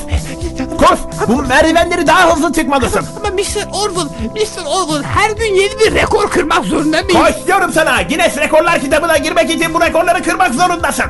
Koş. 0.78 1.00
Bu 1.28 1.42
merdivenleri 1.42 2.08
daha 2.08 2.36
hızlı 2.36 2.54
çıkmalısın. 2.54 3.06
Mr. 3.38 3.68
Orwell, 3.74 4.10
Mr. 4.36 4.66
Orwell 4.66 5.04
her 5.04 5.30
gün 5.32 5.56
yeni 5.56 5.80
bir 5.80 5.94
rekor 5.96 6.30
kırmak 6.30 6.66
zorunda 6.66 7.02
mıyım? 7.02 7.22
Koş 7.22 7.48
diyorum 7.48 7.72
sana. 7.74 8.02
Guinness 8.02 8.38
Rekorlar 8.38 8.82
kitabına 8.82 9.18
girmek 9.18 9.50
için 9.50 9.74
bu 9.74 9.82
rekorları 9.82 10.24
kırmak 10.24 10.54
zorundasın. 10.54 11.06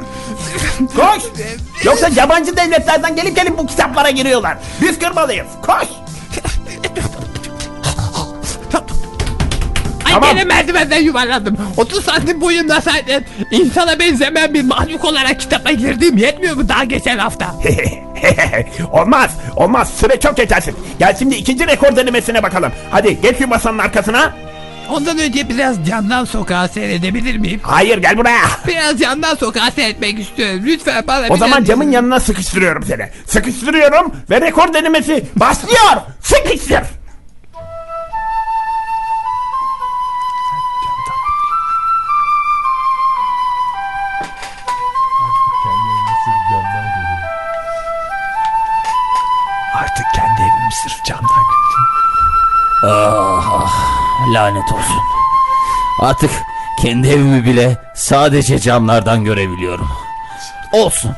Koş. 0.96 1.24
Yoksa 1.84 2.10
yabancı 2.16 2.58
devletlerden 2.58 3.16
gelip 3.16 3.36
gelip 3.36 3.58
bu 3.58 3.66
kitaplara 3.68 4.10
giriyorlar. 4.10 4.58
Biz 4.82 5.00
kırmalıyız. 5.00 5.48
Koş. 5.62 5.88
Ay 10.06 10.14
Tamam. 10.14 10.30
gene 10.30 10.44
merdivenden 10.44 11.02
yuvarlandım. 11.02 11.58
30 11.78 12.06
santim 12.06 12.42
boyunda 12.42 12.80
zaten 12.80 13.26
insana 13.52 14.00
benzemeyen 14.00 14.54
bir 14.54 14.64
mahluk 14.64 15.06
olarak 15.06 15.40
kitaba 15.40 15.72
girdim. 15.72 16.18
Yetmiyor 16.18 16.56
mu 16.56 16.70
daha 16.70 16.84
geçen 16.84 17.18
hafta? 17.18 17.56
olmaz. 18.92 19.32
Olmaz. 19.56 19.94
Süre 20.00 20.20
çok 20.20 20.38
geçersin. 20.38 20.76
Gel 21.00 21.16
şimdi 21.20 21.36
ikinci 21.36 21.68
rekor 21.68 21.96
denemesine 21.96 22.44
bakalım. 22.44 22.72
Hadi 22.92 23.22
geç 23.22 23.38
şu 23.38 23.48
masanın 23.48 23.78
arkasına. 23.80 24.34
Ondan 24.90 25.18
önce 25.20 25.50
biraz 25.50 25.88
camdan 25.88 26.26
sokağı 26.26 26.70
seyredebilir 26.70 27.38
miyim? 27.38 27.60
Hayır 27.64 27.98
gel 27.98 28.18
buraya. 28.18 28.42
Biraz 28.68 29.00
camdan 29.00 29.36
sokağı 29.36 29.72
seyretmek 29.72 30.20
istiyorum. 30.20 30.62
Lütfen 30.66 31.04
bana 31.08 31.20
O 31.20 31.24
biraz 31.26 31.40
zaman 31.40 31.64
camın 31.64 31.92
yanına 31.92 32.20
sıkıştırıyorum 32.20 32.84
seni. 32.84 33.10
Sıkıştırıyorum 33.26 34.12
ve 34.30 34.42
rekor 34.42 34.74
denemesi 34.74 35.24
başlıyor. 35.36 36.02
Sıkıştır. 36.22 36.97
Artık 56.00 56.32
kendi 56.82 57.08
evimi 57.08 57.46
bile 57.46 57.78
sadece 57.96 58.60
camlardan 58.60 59.24
görebiliyorum. 59.24 59.88
Olsun. 60.74 61.12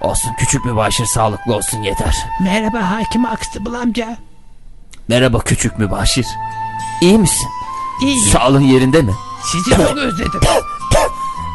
Olsun 0.00 0.32
küçük 0.38 0.64
mübaşir 0.64 1.06
sağlıklı 1.06 1.54
olsun 1.54 1.82
yeter. 1.82 2.14
Merhaba 2.40 2.90
Hakim 2.90 3.24
Huxtable 3.24 3.78
amca. 3.78 4.16
Merhaba 5.08 5.38
küçük 5.38 5.78
mübaşir. 5.78 6.26
İyi 7.00 7.18
misin? 7.18 7.48
İyi. 8.02 8.20
Sağlığın 8.22 8.60
yerinde 8.60 9.02
mi? 9.02 9.12
Sizi 9.52 9.70
çok 9.70 9.96
özledim. 9.96 10.40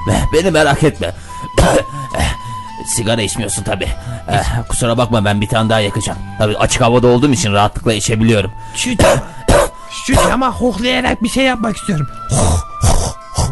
Beni 0.33 0.51
merak 0.51 0.83
etme. 0.83 1.15
Sigara 2.85 3.21
içmiyorsun 3.21 3.63
tabi. 3.63 3.87
kusura 4.69 4.97
bakma 4.97 5.25
ben 5.25 5.41
bir 5.41 5.47
tane 5.47 5.69
daha 5.69 5.79
yakacağım. 5.79 6.19
Tabi 6.37 6.57
açık 6.57 6.81
havada 6.81 7.07
olduğum 7.07 7.31
için 7.31 7.53
rahatlıkla 7.53 7.93
içebiliyorum. 7.93 8.51
Şu, 8.75 8.89
cam, 10.07 10.15
şu 10.15 10.29
cama 10.29 10.51
hohlayarak 10.51 11.23
bir 11.23 11.29
şey 11.29 11.43
yapmak 11.43 11.77
istiyorum. 11.77 12.07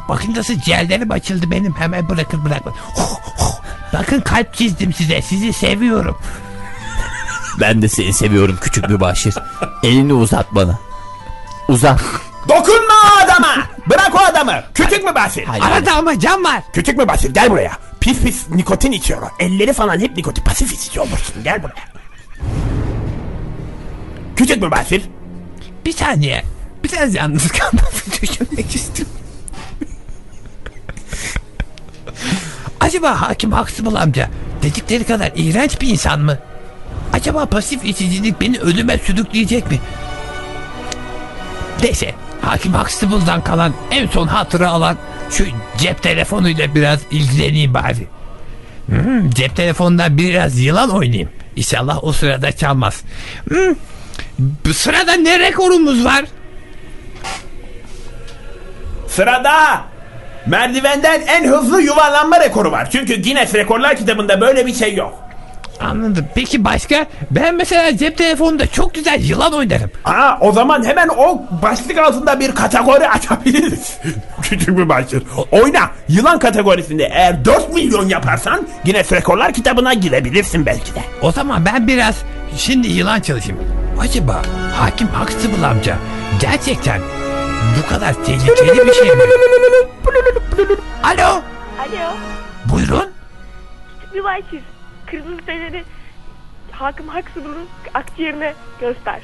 Bakın 0.10 0.36
nasıl 0.36 0.60
ciğerlerim 0.60 1.12
açıldı 1.12 1.52
benim. 1.52 1.73
Hemen 1.73 2.10
bırakın 2.10 2.45
bırakın. 2.45 2.73
Bakın 3.93 4.21
kalp 4.21 4.54
çizdim 4.54 4.93
size. 4.93 5.21
Sizi 5.21 5.54
seviyorum. 5.54 6.17
Ben 7.60 7.82
de 7.82 7.88
seni 7.88 8.13
seviyorum 8.13 8.58
küçük 8.62 8.89
mübaşir. 8.89 9.36
Elini 9.84 10.13
uzat 10.13 10.56
bana. 10.56 10.80
Uzat. 11.67 12.02
Dokunma 12.50 12.93
o 13.13 13.23
adama. 13.23 13.56
Bırak 13.89 14.15
o 14.15 14.19
adamı. 14.19 14.63
Küçük 14.73 15.04
mübaşir. 15.04 15.47
Arada 15.62 15.93
ama 15.93 16.19
cam 16.19 16.43
var. 16.43 16.63
Küçük 16.73 16.97
mübaşir 16.97 17.34
gel 17.34 17.50
buraya. 17.52 17.71
Pis 18.00 18.21
pis 18.21 18.50
nikotin 18.50 18.91
içiyor. 18.91 19.21
o. 19.21 19.28
Elleri 19.39 19.73
falan 19.73 20.00
hep 20.00 20.17
nikotin. 20.17 20.43
Pasif 20.43 20.73
içiyor 20.73 21.08
olursun. 21.08 21.43
Gel 21.43 21.63
buraya. 21.63 21.88
Küçük 24.36 24.62
mübaşir. 24.62 25.04
Bir 25.88 25.91
saniye. 25.91 26.43
Biraz 26.84 27.15
yalnız 27.15 27.47
kalmasını 27.47 28.13
düşünmek 28.21 28.76
istiyorum. 28.76 29.13
Acaba 32.80 33.21
Hakim 33.21 33.52
Huxtable 33.52 34.00
amca 34.00 34.30
dedikleri 34.63 35.04
kadar 35.04 35.32
iğrenç 35.36 35.82
bir 35.82 35.88
insan 35.88 36.19
mı? 36.19 36.38
Acaba 37.13 37.45
pasif 37.45 37.86
içicilik 37.86 38.41
beni 38.41 38.60
ölüme 38.60 38.97
sürükleyecek 38.97 39.71
mi? 39.71 39.80
Neyse 41.84 42.13
Hakim 42.41 42.73
Huxtable'dan 42.73 43.43
kalan 43.43 43.73
en 43.91 44.08
son 44.08 44.28
hatıra 44.28 44.69
alan 44.69 44.97
şu 45.30 45.45
cep 45.78 46.04
telefonuyla 46.04 46.76
biraz 46.76 47.00
ilgileneyim 47.12 47.73
bari. 47.73 48.08
Hmm, 48.86 49.30
cep 49.30 49.56
telefonundan 49.56 50.17
biraz 50.17 50.60
yılan 50.60 50.89
oynayayım. 50.89 51.30
İnşallah 51.56 52.04
o 52.04 52.12
sırada 52.13 52.52
çalmaz. 52.52 53.02
Hmm, 53.50 53.76
bu 54.39 54.73
sırada 54.73 55.13
ne 55.13 55.39
rekorumuz 55.39 56.06
var? 56.06 56.25
Sırada 59.08 59.82
merdivenden 60.45 61.21
en 61.21 61.47
hızlı 61.47 61.82
yuvarlanma 61.82 62.39
rekoru 62.39 62.71
var. 62.71 62.89
Çünkü 62.91 63.21
Guinness 63.21 63.53
Rekorlar 63.53 63.95
kitabında 63.97 64.41
böyle 64.41 64.65
bir 64.65 64.73
şey 64.73 64.95
yok. 64.95 65.23
Anladım. 65.80 66.25
Peki 66.36 66.63
başka? 66.63 67.06
Ben 67.32 67.56
mesela 67.56 67.97
cep 67.97 68.17
telefonunda 68.17 68.67
çok 68.67 68.93
güzel 68.93 69.23
yılan 69.23 69.53
oynarım. 69.53 69.91
Aa, 70.06 70.38
o 70.41 70.51
zaman 70.51 70.86
hemen 70.86 71.08
o 71.08 71.41
başlık 71.63 71.97
altında 71.97 72.39
bir 72.39 72.51
kategori 72.56 73.10
açabiliriz. 73.10 73.97
Küçük 74.41 74.77
bir 74.77 74.89
başlık. 74.89 75.23
Oyna. 75.51 75.89
Yılan 76.10 76.39
kategorisinde 76.39 77.03
eğer 77.03 77.45
4 77.45 77.73
milyon 77.73 78.10
yaparsan 78.10 78.67
Guinness 78.86 79.12
Rekorlar 79.12 79.53
kitabına 79.53 79.93
girebilirsin 79.93 80.65
belki 80.65 80.95
de. 80.95 80.99
O 81.21 81.32
zaman 81.32 81.65
ben 81.65 81.88
biraz 81.88 82.15
şimdi 82.58 82.88
yılan 82.88 83.19
çalışayım. 83.21 83.60
Acaba 84.00 84.42
Hakim 84.74 85.08
Huxtable 85.08 85.66
amca 85.68 85.98
gerçekten 86.40 87.02
bu 87.78 87.90
kadar 87.90 88.14
tehlikeli 88.26 88.88
bir 88.88 88.94
şey 88.94 89.16
mi? 89.16 89.24
Alo. 91.04 91.42
Alo, 91.80 92.16
Buyurun. 92.66 93.10
bir 94.14 94.24
başır. 94.24 94.62
Kırmızı 95.12 95.42
feneri 95.46 95.84
Hakim 96.72 97.06
Huxtable'ın 97.08 97.68
akciğerine 97.94 98.54
göster. 98.82 99.20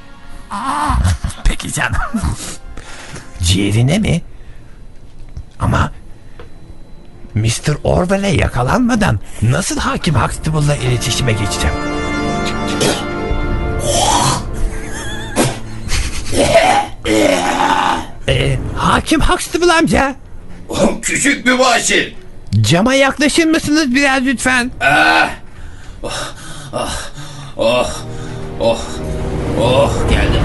Peki 1.45 1.73
canım. 1.73 2.01
Ciğerine 3.41 3.99
mi? 3.99 4.21
Ama 5.59 5.91
Mr. 7.35 7.75
Orwell'e 7.83 8.27
yakalanmadan 8.27 9.19
nasıl 9.41 9.79
Hakim 9.79 10.15
Huxtable'la 10.15 10.75
iletişime 10.75 11.31
geçeceğim? 11.31 11.75
Ee, 18.27 18.57
Hakim 18.77 19.21
Huxtable 19.21 19.73
amca 19.73 20.15
Küçük 21.01 21.45
mübaşir. 21.45 22.15
cama 22.61 22.93
yaklaşır 22.93 23.45
mısınız 23.45 23.95
biraz 23.95 24.25
lütfen? 24.25 24.71
Oh. 27.57 27.89
Oh. 28.59 28.79
Oh 29.61 29.91
geldim. 30.09 30.41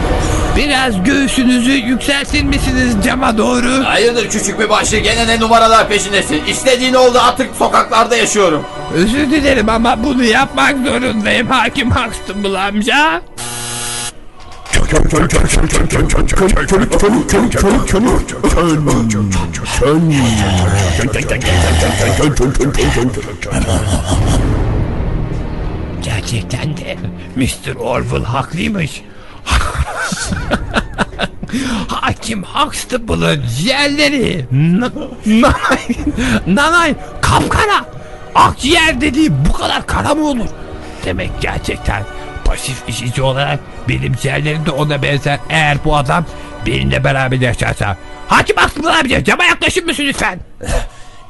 Biraz 0.56 1.04
göğsünüzü 1.04 1.70
yükseltir 1.70 2.42
misiniz 2.42 2.94
cama 3.04 3.38
doğru? 3.38 3.84
Hayırdır 3.84 4.28
küçük 4.28 4.58
mübaşir 4.58 4.98
gene 4.98 5.26
ne 5.26 5.40
numaralar 5.40 5.88
peşindesin. 5.88 6.44
İstediğin 6.44 6.94
oldu 6.94 7.18
artık 7.22 7.56
sokaklarda 7.56 8.16
yaşıyorum. 8.16 8.64
Özür 8.94 9.30
dilerim 9.30 9.68
ama 9.68 10.04
bunu 10.04 10.24
yapmak 10.24 10.76
zorundayım 10.86 11.46
Hakim 11.46 11.90
Huxtable 11.90 12.58
amca. 12.58 13.22
Gerçekten 26.02 26.76
de 26.76 26.96
Mr. 27.36 27.76
Orwell 27.76 28.24
haklıymış. 28.24 29.02
Hakim 31.88 32.42
Huxtable'ın 32.42 33.42
ciğerleri 33.56 34.46
na- 34.52 34.92
nanay, 35.26 35.78
nanay 36.46 36.94
kapkara 37.20 37.84
Akciğer 38.34 39.00
dediği 39.00 39.32
bu 39.48 39.52
kadar 39.52 39.86
kara 39.86 40.14
mı 40.14 40.28
olur? 40.28 40.46
Demek 41.04 41.30
gerçekten 41.40 42.02
pasif 42.44 42.88
işici 42.88 43.22
olarak 43.22 43.60
benim 43.88 44.14
de 44.66 44.70
ona 44.70 45.02
benzer. 45.02 45.38
Eğer 45.50 45.78
bu 45.84 45.96
adam 45.96 46.24
benimle 46.66 47.04
beraber 47.04 47.36
yaşarsa. 47.36 47.96
Hakim 48.28 48.58
Aksımıl 48.58 48.88
amca 48.88 49.24
cama 49.24 49.44
yaklaşır 49.44 49.84
mısın 49.84 50.04
lütfen? 50.06 50.40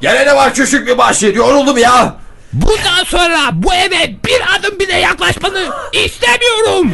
Gene 0.01 0.25
ne 0.25 0.35
var 0.35 0.53
küçük 0.53 0.87
bir 0.87 0.97
başır 0.97 1.35
yoruldum 1.35 1.77
ya. 1.77 2.15
Bundan 2.53 3.03
sonra 3.05 3.49
bu 3.53 3.73
eve 3.73 4.15
bir 4.25 4.41
adım 4.59 4.79
bile 4.79 4.93
yaklaşmanı 4.99 5.65
istemiyorum. 5.93 6.93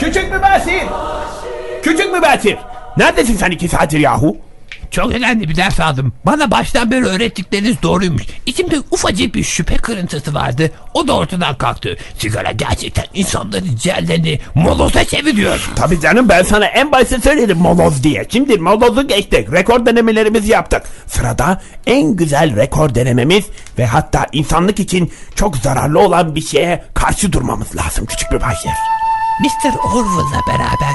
Küçük 0.00 0.32
mübaşir! 0.32 0.82
Küçük 1.82 2.12
mübaşir! 2.12 2.56
Neredesin 2.96 3.36
sen 3.36 3.50
iki 3.50 3.68
saattir 3.68 3.98
yahu? 3.98 4.36
Çok 4.90 5.12
önemli 5.12 5.48
bir 5.48 5.56
ders 5.56 5.80
aldım. 5.80 6.12
Bana 6.26 6.50
baştan 6.50 6.90
beri 6.90 7.04
öğrettikleriniz 7.04 7.82
doğruymuş. 7.82 8.22
İçimde 8.46 8.80
ufacık 8.90 9.34
bir 9.34 9.44
şüphe 9.44 9.76
kırıntısı 9.76 10.34
vardı. 10.34 10.70
O 10.94 11.08
da 11.08 11.16
ortadan 11.16 11.58
kalktı. 11.58 11.96
Sigara 12.18 12.52
gerçekten 12.52 13.04
insanların 13.14 13.76
ciğerlerini 13.76 14.40
moloza 14.54 15.04
çeviriyor. 15.04 15.70
Tabii 15.76 16.00
canım 16.00 16.28
ben 16.28 16.42
sana 16.42 16.66
en 16.66 16.92
başta 16.92 17.20
söyledim 17.20 17.58
moloz 17.58 18.02
diye. 18.02 18.26
Şimdi 18.32 18.58
molozu 18.58 19.08
geçtik. 19.08 19.52
Rekor 19.52 19.86
denemelerimizi 19.86 20.50
yaptık. 20.50 20.82
Sırada 21.06 21.62
en 21.86 22.16
güzel 22.16 22.56
rekor 22.56 22.94
denememiz 22.94 23.44
ve 23.78 23.86
hatta 23.86 24.26
insanlık 24.32 24.80
için 24.80 25.12
çok 25.34 25.56
zararlı 25.56 25.98
olan 25.98 26.34
bir 26.34 26.42
şeye 26.42 26.84
karşı 26.94 27.32
durmamız 27.32 27.76
lazım 27.76 28.06
küçük 28.06 28.32
bir 28.32 28.40
başyer. 28.40 28.74
Mr. 29.40 29.74
Orwell'la 29.84 30.40
beraber 30.48 30.94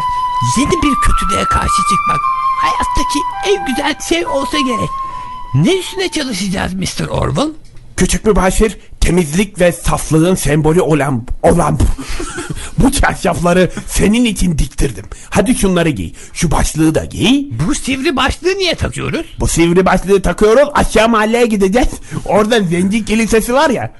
yeni 0.57 0.71
bir 0.71 0.95
kötülüğe 1.05 1.43
karşı 1.43 1.81
çıkmak 1.89 2.42
hayattaki 2.63 3.19
en 3.47 3.65
güzel 3.65 3.95
şey 4.09 4.25
olsa 4.25 4.57
gerek. 4.57 4.89
Ne 5.53 5.79
üstüne 5.79 6.09
çalışacağız 6.09 6.73
Mr. 6.73 7.07
Orwell? 7.07 7.49
Küçük 7.97 8.25
bir 8.25 8.35
başır 8.35 8.77
temizlik 8.99 9.59
ve 9.59 9.71
saflığın 9.71 10.35
sembolü 10.35 10.81
olan 10.81 11.27
olan 11.43 11.79
bu 12.77 12.91
çarşafları 12.91 13.71
senin 13.87 14.25
için 14.25 14.57
diktirdim. 14.57 15.05
Hadi 15.29 15.55
şunları 15.55 15.89
giy. 15.89 16.13
Şu 16.33 16.51
başlığı 16.51 16.95
da 16.95 17.05
giy. 17.05 17.47
Bu 17.67 17.75
sivri 17.75 18.15
başlığı 18.15 18.57
niye 18.57 18.75
takıyoruz? 18.75 19.25
Bu 19.39 19.47
sivri 19.47 19.85
başlığı 19.85 20.21
takıyoruz. 20.21 20.69
Aşağı 20.73 21.09
mahalleye 21.09 21.45
gideceğiz. 21.45 21.89
Orada 22.25 22.59
zenci 22.59 23.05
kilisesi 23.05 23.53
var 23.53 23.69
ya. 23.69 23.91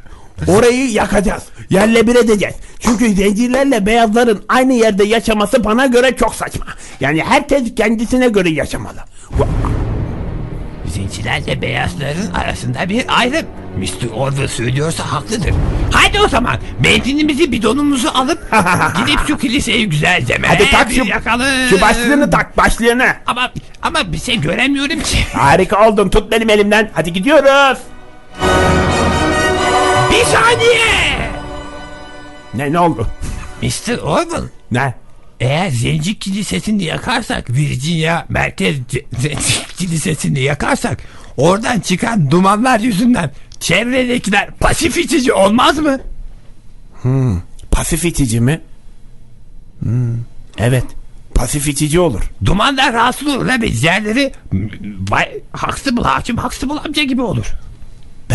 Orayı 0.48 0.92
yakacağız. 0.92 1.44
Yerle 1.70 2.08
bir 2.08 2.16
edeceğiz. 2.16 2.56
Çünkü 2.80 3.14
zencilerle 3.14 3.86
beyazların 3.86 4.44
aynı 4.50 4.74
yerde 4.74 5.04
yaşaması 5.04 5.64
bana 5.64 5.86
göre 5.86 6.16
çok 6.16 6.36
saçma. 6.36 6.66
Yani 7.00 7.24
herkes 7.24 7.76
kendisine 7.76 8.28
göre 8.28 8.50
yaşamalı. 8.50 9.00
Zencilerle 10.86 11.62
beyazların 11.62 12.32
arasında 12.34 12.90
bir 12.90 13.06
ayrım. 13.20 13.46
Mr. 13.78 14.14
Orwell 14.16 14.48
söylüyorsa 14.48 15.12
haklıdır. 15.12 15.54
Haydi 15.92 16.20
o 16.20 16.28
zaman 16.28 16.58
benzinimizi 16.84 17.52
bidonumuzu 17.52 18.10
alıp 18.14 18.52
gidip 18.98 19.20
şu 19.28 19.38
kiliseyi 19.38 19.90
güzelce 19.90 20.38
Hadi 20.48 20.70
tak 20.72 20.92
şu, 20.92 21.06
yakalım. 21.06 21.46
şu 21.70 21.82
başlığını 21.82 22.30
tak 22.30 22.58
başlığını. 22.58 23.08
Ama 23.26 23.52
ama 23.82 24.14
bir 24.14 24.20
şey 24.20 24.42
göremiyorum 24.42 25.00
ki. 25.00 25.18
Harika 25.34 25.88
oldun 25.90 26.10
tut 26.10 26.32
benim 26.32 26.50
elimden. 26.50 26.90
Hadi 26.94 27.14
gidiyoruz. 27.14 27.78
Bir 30.14 30.24
saniye. 30.26 31.32
Ne 32.54 32.72
ne 32.74 32.80
oldu? 32.80 33.08
Mr. 33.62 33.98
Orwell 33.98 34.44
Ne? 34.72 34.94
eğer 35.40 35.70
Zenci 35.70 36.20
Kilisesi'ni 36.20 36.84
yakarsak 36.84 37.50
Virginia 37.50 38.26
Merkez 38.30 38.76
Zenci 39.20 39.68
Kilisesi'ni 39.78 40.40
yakarsak 40.40 40.98
oradan 41.38 41.80
çıkan 41.80 42.32
dumanlar 42.32 42.80
yüzünden 42.80 43.32
çevredekiler 43.60 44.52
pasif 44.52 44.98
içici 44.98 45.34
olmaz 45.34 45.78
mı? 45.80 46.00
Pasif 47.72 48.06
içici 48.06 48.40
mi? 48.40 48.62
Hmm, 49.80 50.18
evet. 50.58 50.86
Pasif 51.36 51.68
içici 51.68 52.00
olur. 52.00 52.32
Dumanlar 52.46 52.94
rahatsız 52.94 53.28
olur 53.28 53.48
ve 53.48 53.62
diğerleri 53.62 54.32
Bay 55.12 55.30
Huxtable, 55.54 56.02
Hakim 56.02 56.38
Huxtable 56.38 56.80
amca 56.80 57.04
gibi 57.04 57.22
olur. 57.22 57.54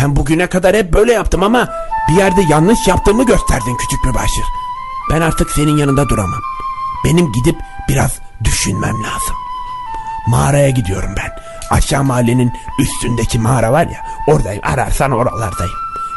Ben 0.03 0.17
bugüne 0.17 0.47
kadar 0.47 0.77
hep 0.77 0.93
böyle 0.93 1.13
yaptım 1.13 1.43
ama 1.43 1.69
bir 2.09 2.15
yerde 2.15 2.41
yanlış 2.51 2.89
yaptığımı 2.89 3.27
gösterdin 3.27 3.77
küçük 3.77 4.05
bir 4.05 4.15
başır. 4.15 4.45
Ben 5.11 5.21
artık 5.21 5.51
senin 5.51 5.77
yanında 5.77 6.09
duramam. 6.09 6.41
Benim 7.05 7.33
gidip 7.33 7.57
biraz 7.89 8.19
düşünmem 8.45 8.95
lazım. 9.03 9.37
Mağaraya 10.29 10.71
gidiyorum 10.71 11.11
ben. 11.17 11.31
Aşağı 11.77 12.05
mahallenin 12.05 12.53
üstündeki 12.79 13.39
mağara 13.39 13.73
var 13.73 13.87
ya 13.87 14.07
oradayım 14.29 14.63
ararsan 14.65 15.11
oralardayım. 15.13 15.73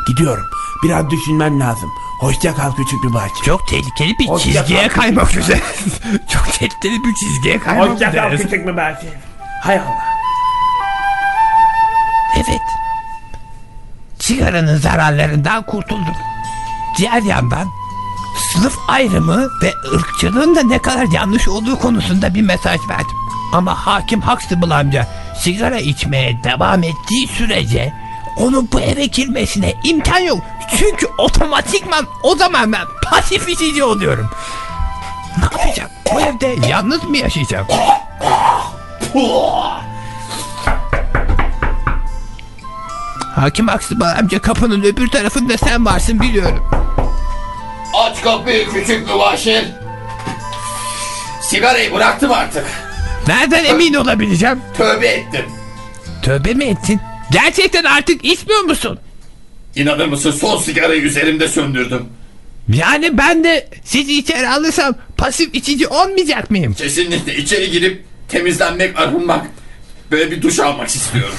Gidiyorum. 0.07 0.45
Biraz 0.83 1.09
düşünmem 1.09 1.59
lazım. 1.59 1.89
Hoşça 2.19 2.55
kal 2.55 2.71
küçük 2.75 3.03
bir 3.03 3.13
başır. 3.13 3.45
Çok 3.45 3.67
tehlikeli 3.67 4.19
bir 4.19 4.27
Hoşça 4.27 4.51
çizgiye 4.51 4.87
kal. 4.87 5.01
kaymak 5.01 5.37
üzere. 5.37 5.59
Çok 6.33 6.53
tehlikeli 6.53 7.03
bir 7.03 7.15
çizgiye 7.15 7.59
kaymak 7.59 7.89
Hoşça 7.89 8.11
kal 8.11 8.33
üzere. 8.33 8.49
küçük 8.49 8.67
bir 8.67 8.77
başır. 8.77 9.09
Hay 9.63 9.75
Allah. 9.79 10.05
Evet. 12.35 12.61
Sigaranın 14.31 14.77
zararlarından 14.77 15.63
kurtuldum. 15.63 16.15
Diğer 16.97 17.21
yandan 17.21 17.67
sınıf 18.53 18.77
ayrımı 18.87 19.49
ve 19.63 19.73
ırkçılığın 19.93 20.55
da 20.55 20.63
ne 20.63 20.79
kadar 20.79 21.05
yanlış 21.13 21.47
olduğu 21.47 21.79
konusunda 21.79 22.33
bir 22.33 22.41
mesaj 22.41 22.79
verdim. 22.89 23.17
Ama 23.53 23.87
hakim 23.87 24.21
Huxtable 24.21 24.73
amca 24.73 25.07
sigara 25.37 25.79
içmeye 25.79 26.43
devam 26.43 26.83
ettiği 26.83 27.27
sürece 27.27 27.93
onun 28.37 28.69
bu 28.71 28.79
eve 28.79 29.05
girmesine 29.05 29.73
imkan 29.83 30.19
yok. 30.19 30.39
Çünkü 30.77 31.07
otomatikman 31.17 32.07
o 32.23 32.35
zaman 32.35 32.71
ben 32.71 32.85
pasif 33.03 33.49
içici 33.49 33.83
oluyorum. 33.83 34.29
Ne 35.37 35.43
yapacağım? 35.43 35.89
Bu 36.13 36.21
evde 36.21 36.67
yalnız 36.67 37.03
mı 37.03 37.17
yaşayacağım? 37.17 37.67
Hakim 43.41 43.67
Huxtable 43.67 44.05
amca 44.05 44.39
kapının 44.41 44.83
öbür 44.83 45.07
tarafında 45.07 45.57
sen 45.57 45.85
varsın 45.85 46.21
biliyorum. 46.21 46.69
Aç 47.93 48.21
kapıyı 48.21 48.69
küçük 48.69 49.07
mübaşir. 49.07 49.65
Sigarayı 51.41 51.93
bıraktım 51.93 52.31
artık. 52.31 52.65
Nereden 53.27 53.65
emin 53.65 53.93
olabileceğim? 53.93 54.59
Tövbe 54.77 55.07
ettim. 55.07 55.45
Tövbe 56.23 56.53
mi 56.53 56.63
ettin? 56.63 56.99
Gerçekten 57.31 57.83
artık 57.83 58.25
içmiyor 58.25 58.61
musun? 58.61 58.99
İnanır 59.75 60.05
mısın 60.05 60.31
son 60.31 60.57
sigarayı 60.57 61.01
üzerimde 61.01 61.47
söndürdüm. 61.47 62.05
Yani 62.73 63.17
ben 63.17 63.43
de 63.43 63.69
sizi 63.83 64.17
içeri 64.17 64.49
alırsam 64.49 64.95
pasif 65.17 65.55
içici 65.55 65.87
olmayacak 65.87 66.51
mıyım? 66.51 66.73
Kesinlikle 66.73 67.37
içeri 67.37 67.71
girip 67.71 68.03
temizlenmek, 68.29 68.99
arınmak, 68.99 69.45
böyle 70.11 70.31
bir 70.31 70.41
duş 70.41 70.59
almak 70.59 70.87
istiyorum. 70.87 71.35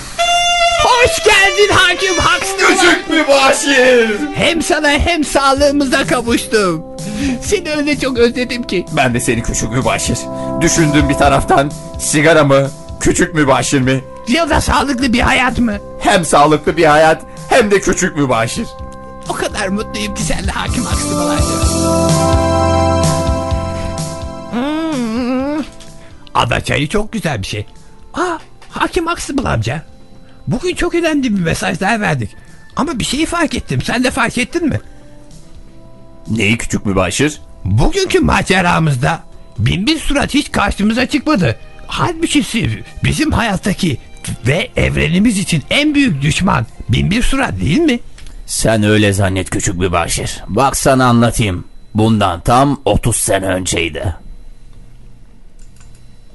Hoş 0.85 1.25
geldin 1.25 1.73
hakim 1.75 2.15
Huxtable. 2.15 2.75
Küçük 2.77 3.11
mübaşir. 3.11 4.19
Hem 4.35 4.63
sana 4.63 4.89
hem 4.89 5.25
sağlığımıza 5.25 6.07
kavuştum. 6.07 6.85
Seni 7.43 7.71
öyle 7.71 7.99
çok 7.99 8.19
özledim 8.19 8.63
ki. 8.63 8.87
Ben 8.97 9.15
de 9.15 9.21
seni 9.21 9.43
küçük 9.43 9.71
mübaşir. 9.71 10.19
Düşündüm 10.61 11.09
bir 11.09 11.15
taraftan 11.15 11.73
sigara 12.01 12.45
mı, 12.45 12.71
küçük 13.01 13.35
mübaşir 13.35 13.81
mi? 13.81 14.05
Ya 14.29 14.51
da 14.51 14.61
sağlıklı 14.61 15.13
bir 15.13 15.21
hayat 15.21 15.59
mı? 15.59 15.77
Hem 16.01 16.25
sağlıklı 16.25 16.77
bir 16.77 16.85
hayat 16.85 17.23
hem 17.49 17.71
de 17.71 17.81
küçük 17.81 18.17
mübaşir. 18.17 18.67
O 19.29 19.33
kadar 19.33 19.69
mutluyum 19.69 20.15
ki 20.15 20.23
seninle 20.23 20.51
hakim 20.51 20.85
amca. 20.87 21.43
Hmm. 24.53 25.65
Ada 26.35 26.61
çayı 26.61 26.89
çok 26.89 27.13
güzel 27.13 27.43
bir 27.43 27.47
şey. 27.47 27.67
Aa, 28.15 28.39
hakim 28.71 29.07
Huxtable 29.07 29.49
amca. 29.49 29.83
Bugün 30.47 30.75
çok 30.75 30.95
önemli 30.95 31.37
bir 31.37 31.41
mesajlar 31.41 32.01
verdik. 32.01 32.31
Ama 32.77 32.99
bir 32.99 33.05
şeyi 33.05 33.27
fark 33.27 33.55
ettim. 33.55 33.83
Sen 33.83 34.05
de 34.05 34.11
fark 34.11 34.39
ettin 34.39 34.69
mi? 34.69 34.81
Neyi 36.29 36.59
küçük 36.59 36.87
mübaşir? 36.87 37.41
Bugünkü 37.65 38.21
maceramızda 38.21 39.23
binbir 39.59 39.99
surat 39.99 40.35
hiç 40.35 40.53
karşımıza 40.53 41.07
çıkmadı. 41.07 41.59
Halbuki 41.87 42.45
bizim 43.05 43.33
hayattaki 43.33 43.99
ve 44.47 44.71
evrenimiz 44.77 45.39
için 45.39 45.63
en 45.71 45.95
büyük 45.95 46.23
düşman 46.23 46.67
binbir 46.89 47.23
surat 47.23 47.61
değil 47.61 47.79
mi? 47.79 48.01
Sen 48.47 48.83
öyle 48.83 49.13
zannet 49.13 49.51
küçük 49.51 49.75
mübaşir. 49.75 50.43
Bak 50.49 50.77
sana 50.77 51.07
anlatayım. 51.07 51.65
Bundan 51.95 52.41
tam 52.41 52.81
30 52.85 53.17
sene 53.17 53.47
önceydi. 53.47 54.17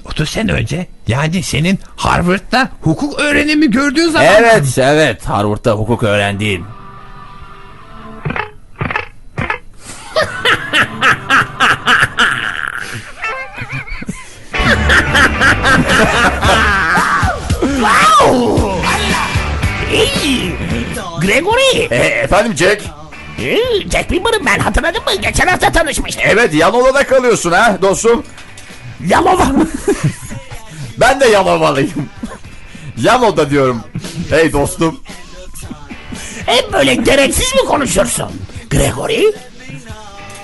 30 0.08 0.28
sene 0.28 0.52
önce 0.52 0.86
yani 1.06 1.42
senin 1.42 1.78
Harvard'da 1.96 2.68
hukuk 2.82 3.20
öğrenimi 3.20 3.70
gördüğün 3.70 4.08
zaman. 4.08 4.26
Evet 4.26 4.78
evet 4.78 5.24
Harvard'da 5.28 5.72
hukuk 5.72 6.02
öğrendiğim. 6.02 6.66
wow! 17.62 18.82
Hey, 19.90 20.52
Gregory! 21.20 21.88
E, 21.90 21.96
efendim 21.96 22.56
Jack? 22.56 22.82
Hey, 23.36 23.88
Jack 23.92 24.10
Bieber'ım 24.10 24.46
ben 24.46 24.58
hatırladın 24.58 25.04
mı? 25.04 25.14
Geçen 25.22 25.46
hafta 25.46 25.72
tanışmıştık. 25.72 26.24
Evet 26.26 26.54
yan 26.54 26.74
odada 26.74 27.06
kalıyorsun 27.06 27.52
ha 27.52 27.78
dostum. 27.82 28.24
Yalova. 29.06 29.52
Ben 31.00 31.20
de 31.20 31.26
Yalovalıyım. 31.26 32.08
yan 32.96 33.22
oda 33.22 33.50
diyorum. 33.50 33.82
Hey 34.30 34.52
dostum. 34.52 35.00
Hep 36.46 36.72
böyle 36.72 36.94
gereksiz 36.94 37.54
mi 37.54 37.60
konuşursun? 37.60 38.30
Gregory. 38.70 39.22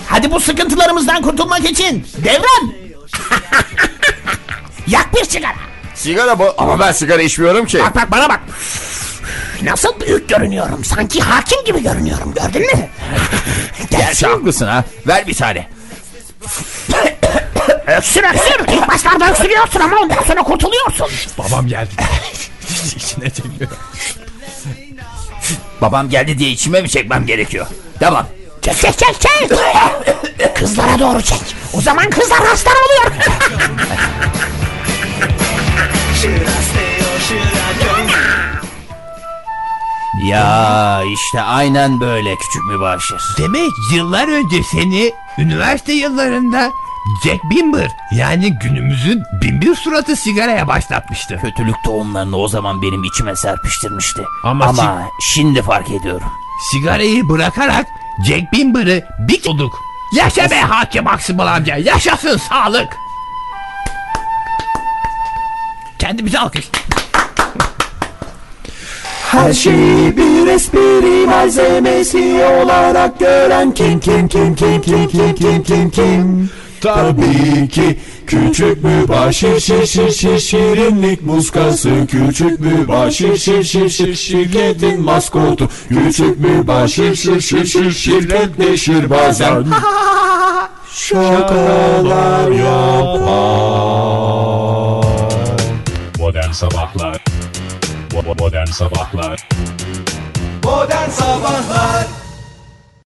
Hadi 0.07 0.31
bu 0.31 0.39
sıkıntılarımızdan 0.39 1.21
kurtulmak 1.21 1.65
için 1.71 2.07
devran. 2.23 2.73
Yak 4.87 5.13
bir 5.15 5.23
sigara. 5.25 5.55
Sigara 5.95 6.39
bu 6.39 6.53
ama 6.57 6.79
ben 6.79 6.91
sigara 6.91 7.21
içmiyorum 7.21 7.65
ki. 7.65 7.79
Bak 7.79 7.95
bak 7.95 8.11
bana 8.11 8.29
bak. 8.29 8.39
Nasıl 9.61 9.99
büyük 9.99 10.29
görünüyorum. 10.29 10.85
Sanki 10.85 11.21
hakim 11.21 11.63
gibi 11.65 11.83
görünüyorum. 11.83 12.33
Gördün 12.33 12.61
mü? 12.61 12.87
Gerçi 13.89 14.27
haklısın 14.27 14.67
ha. 14.67 14.83
Ver 15.07 15.27
bir 15.27 15.33
tane. 15.33 15.69
Öksür 17.87 18.23
öksür. 18.23 18.73
İlk 18.73 18.87
başlarda 18.87 19.29
öksürüyorsun 19.31 19.79
ama 19.79 19.97
ondan 19.97 20.23
sonra 20.27 20.43
kurtuluyorsun. 20.43 21.07
Babam 21.37 21.67
geldi. 21.67 21.91
İçine 22.95 23.29
çekiyor. 23.29 23.69
Babam 25.81 26.09
geldi 26.09 26.37
diye 26.39 26.49
içime 26.49 26.81
mi 26.81 26.89
çekmem 26.89 27.25
gerekiyor? 27.25 27.67
Tamam. 27.99 28.27
Çek 28.61 28.75
çek 28.77 28.97
çek 28.97 29.21
çek. 29.21 29.59
Kızlara 30.55 30.99
doğru 30.99 31.21
çek. 31.21 31.41
O 31.73 31.81
zaman 31.81 32.09
kızlar 32.09 32.39
hasta 32.47 32.69
oluyor. 32.71 33.11
Ya 40.25 41.01
işte 41.13 41.41
aynen 41.41 41.99
böyle 41.99 42.35
küçük 42.35 42.63
mübaşir. 42.63 43.21
Demek 43.37 43.71
yıllar 43.93 44.27
önce 44.27 44.63
seni 44.71 45.11
üniversite 45.37 45.93
yıllarında 45.93 46.71
Jack 47.05 47.43
Bimber 47.43 47.87
yani 48.11 48.59
günümüzün 48.59 49.23
binbir 49.41 49.75
suratı 49.75 50.15
sigaraya 50.15 50.67
başlatmıştı. 50.67 51.39
Kötülük 51.41 51.75
tohumlarını 51.83 52.37
o 52.37 52.47
zaman 52.47 52.81
benim 52.81 53.03
içime 53.03 53.35
serpiştirmişti. 53.35 54.21
Ama 54.43 54.65
Ama, 54.65 55.01
şimdi 55.19 55.61
fark 55.61 55.91
ediyorum. 55.91 56.27
Sigarayı 56.71 57.29
bırakarak 57.29 57.85
Jack 58.27 58.53
Bimber'ı 58.53 59.05
bir 59.19 59.45
olduk. 59.45 59.79
Yaşa 60.15 60.49
be 60.49 60.59
hakim 60.59 61.07
Aksımıl 61.07 61.47
amca 61.47 61.75
yaşasın 61.75 62.37
sağlık. 62.37 62.97
Kendimize 65.99 66.39
alkış. 66.39 66.69
Her 69.31 69.53
şeyi 69.53 70.17
bir 70.17 70.47
espri 70.47 71.27
malzemesi 71.27 72.45
olarak 72.63 73.19
gören 73.19 73.71
kim 73.71 73.99
kim 73.99 74.27
kim 74.27 74.55
kim 74.55 74.81
kim 74.81 75.07
kim 75.07 75.33
kim 75.35 75.63
kim 75.63 75.89
kim 75.89 76.49
Tabii 76.85 77.67
ki 77.67 77.99
küçük 78.27 78.83
mübaşir 78.83 79.59
şir 79.59 79.85
şir 79.85 80.11
şir 80.11 80.39
şirinlik 80.39 81.21
muskası 81.21 81.89
Küçük 82.07 82.59
mübaşir 82.59 83.37
şir 83.37 83.63
şir 83.63 83.89
şir 83.89 84.15
şirketin 84.15 85.01
maskotu 85.01 85.69
Küçük 85.89 86.39
mübaşir 86.39 87.15
şir 87.15 87.41
şir 87.41 87.65
şir 87.65 87.91
şirketleşir 87.91 89.09
bazen 89.09 89.65
Şakalar 90.93 92.51
yapar 92.51 93.45
Modern 96.19 96.51
Sabahlar 96.51 97.23
Modern 98.39 98.65
Sabahlar 98.65 99.47
Modern 100.63 101.09
Sabahlar 101.09 102.07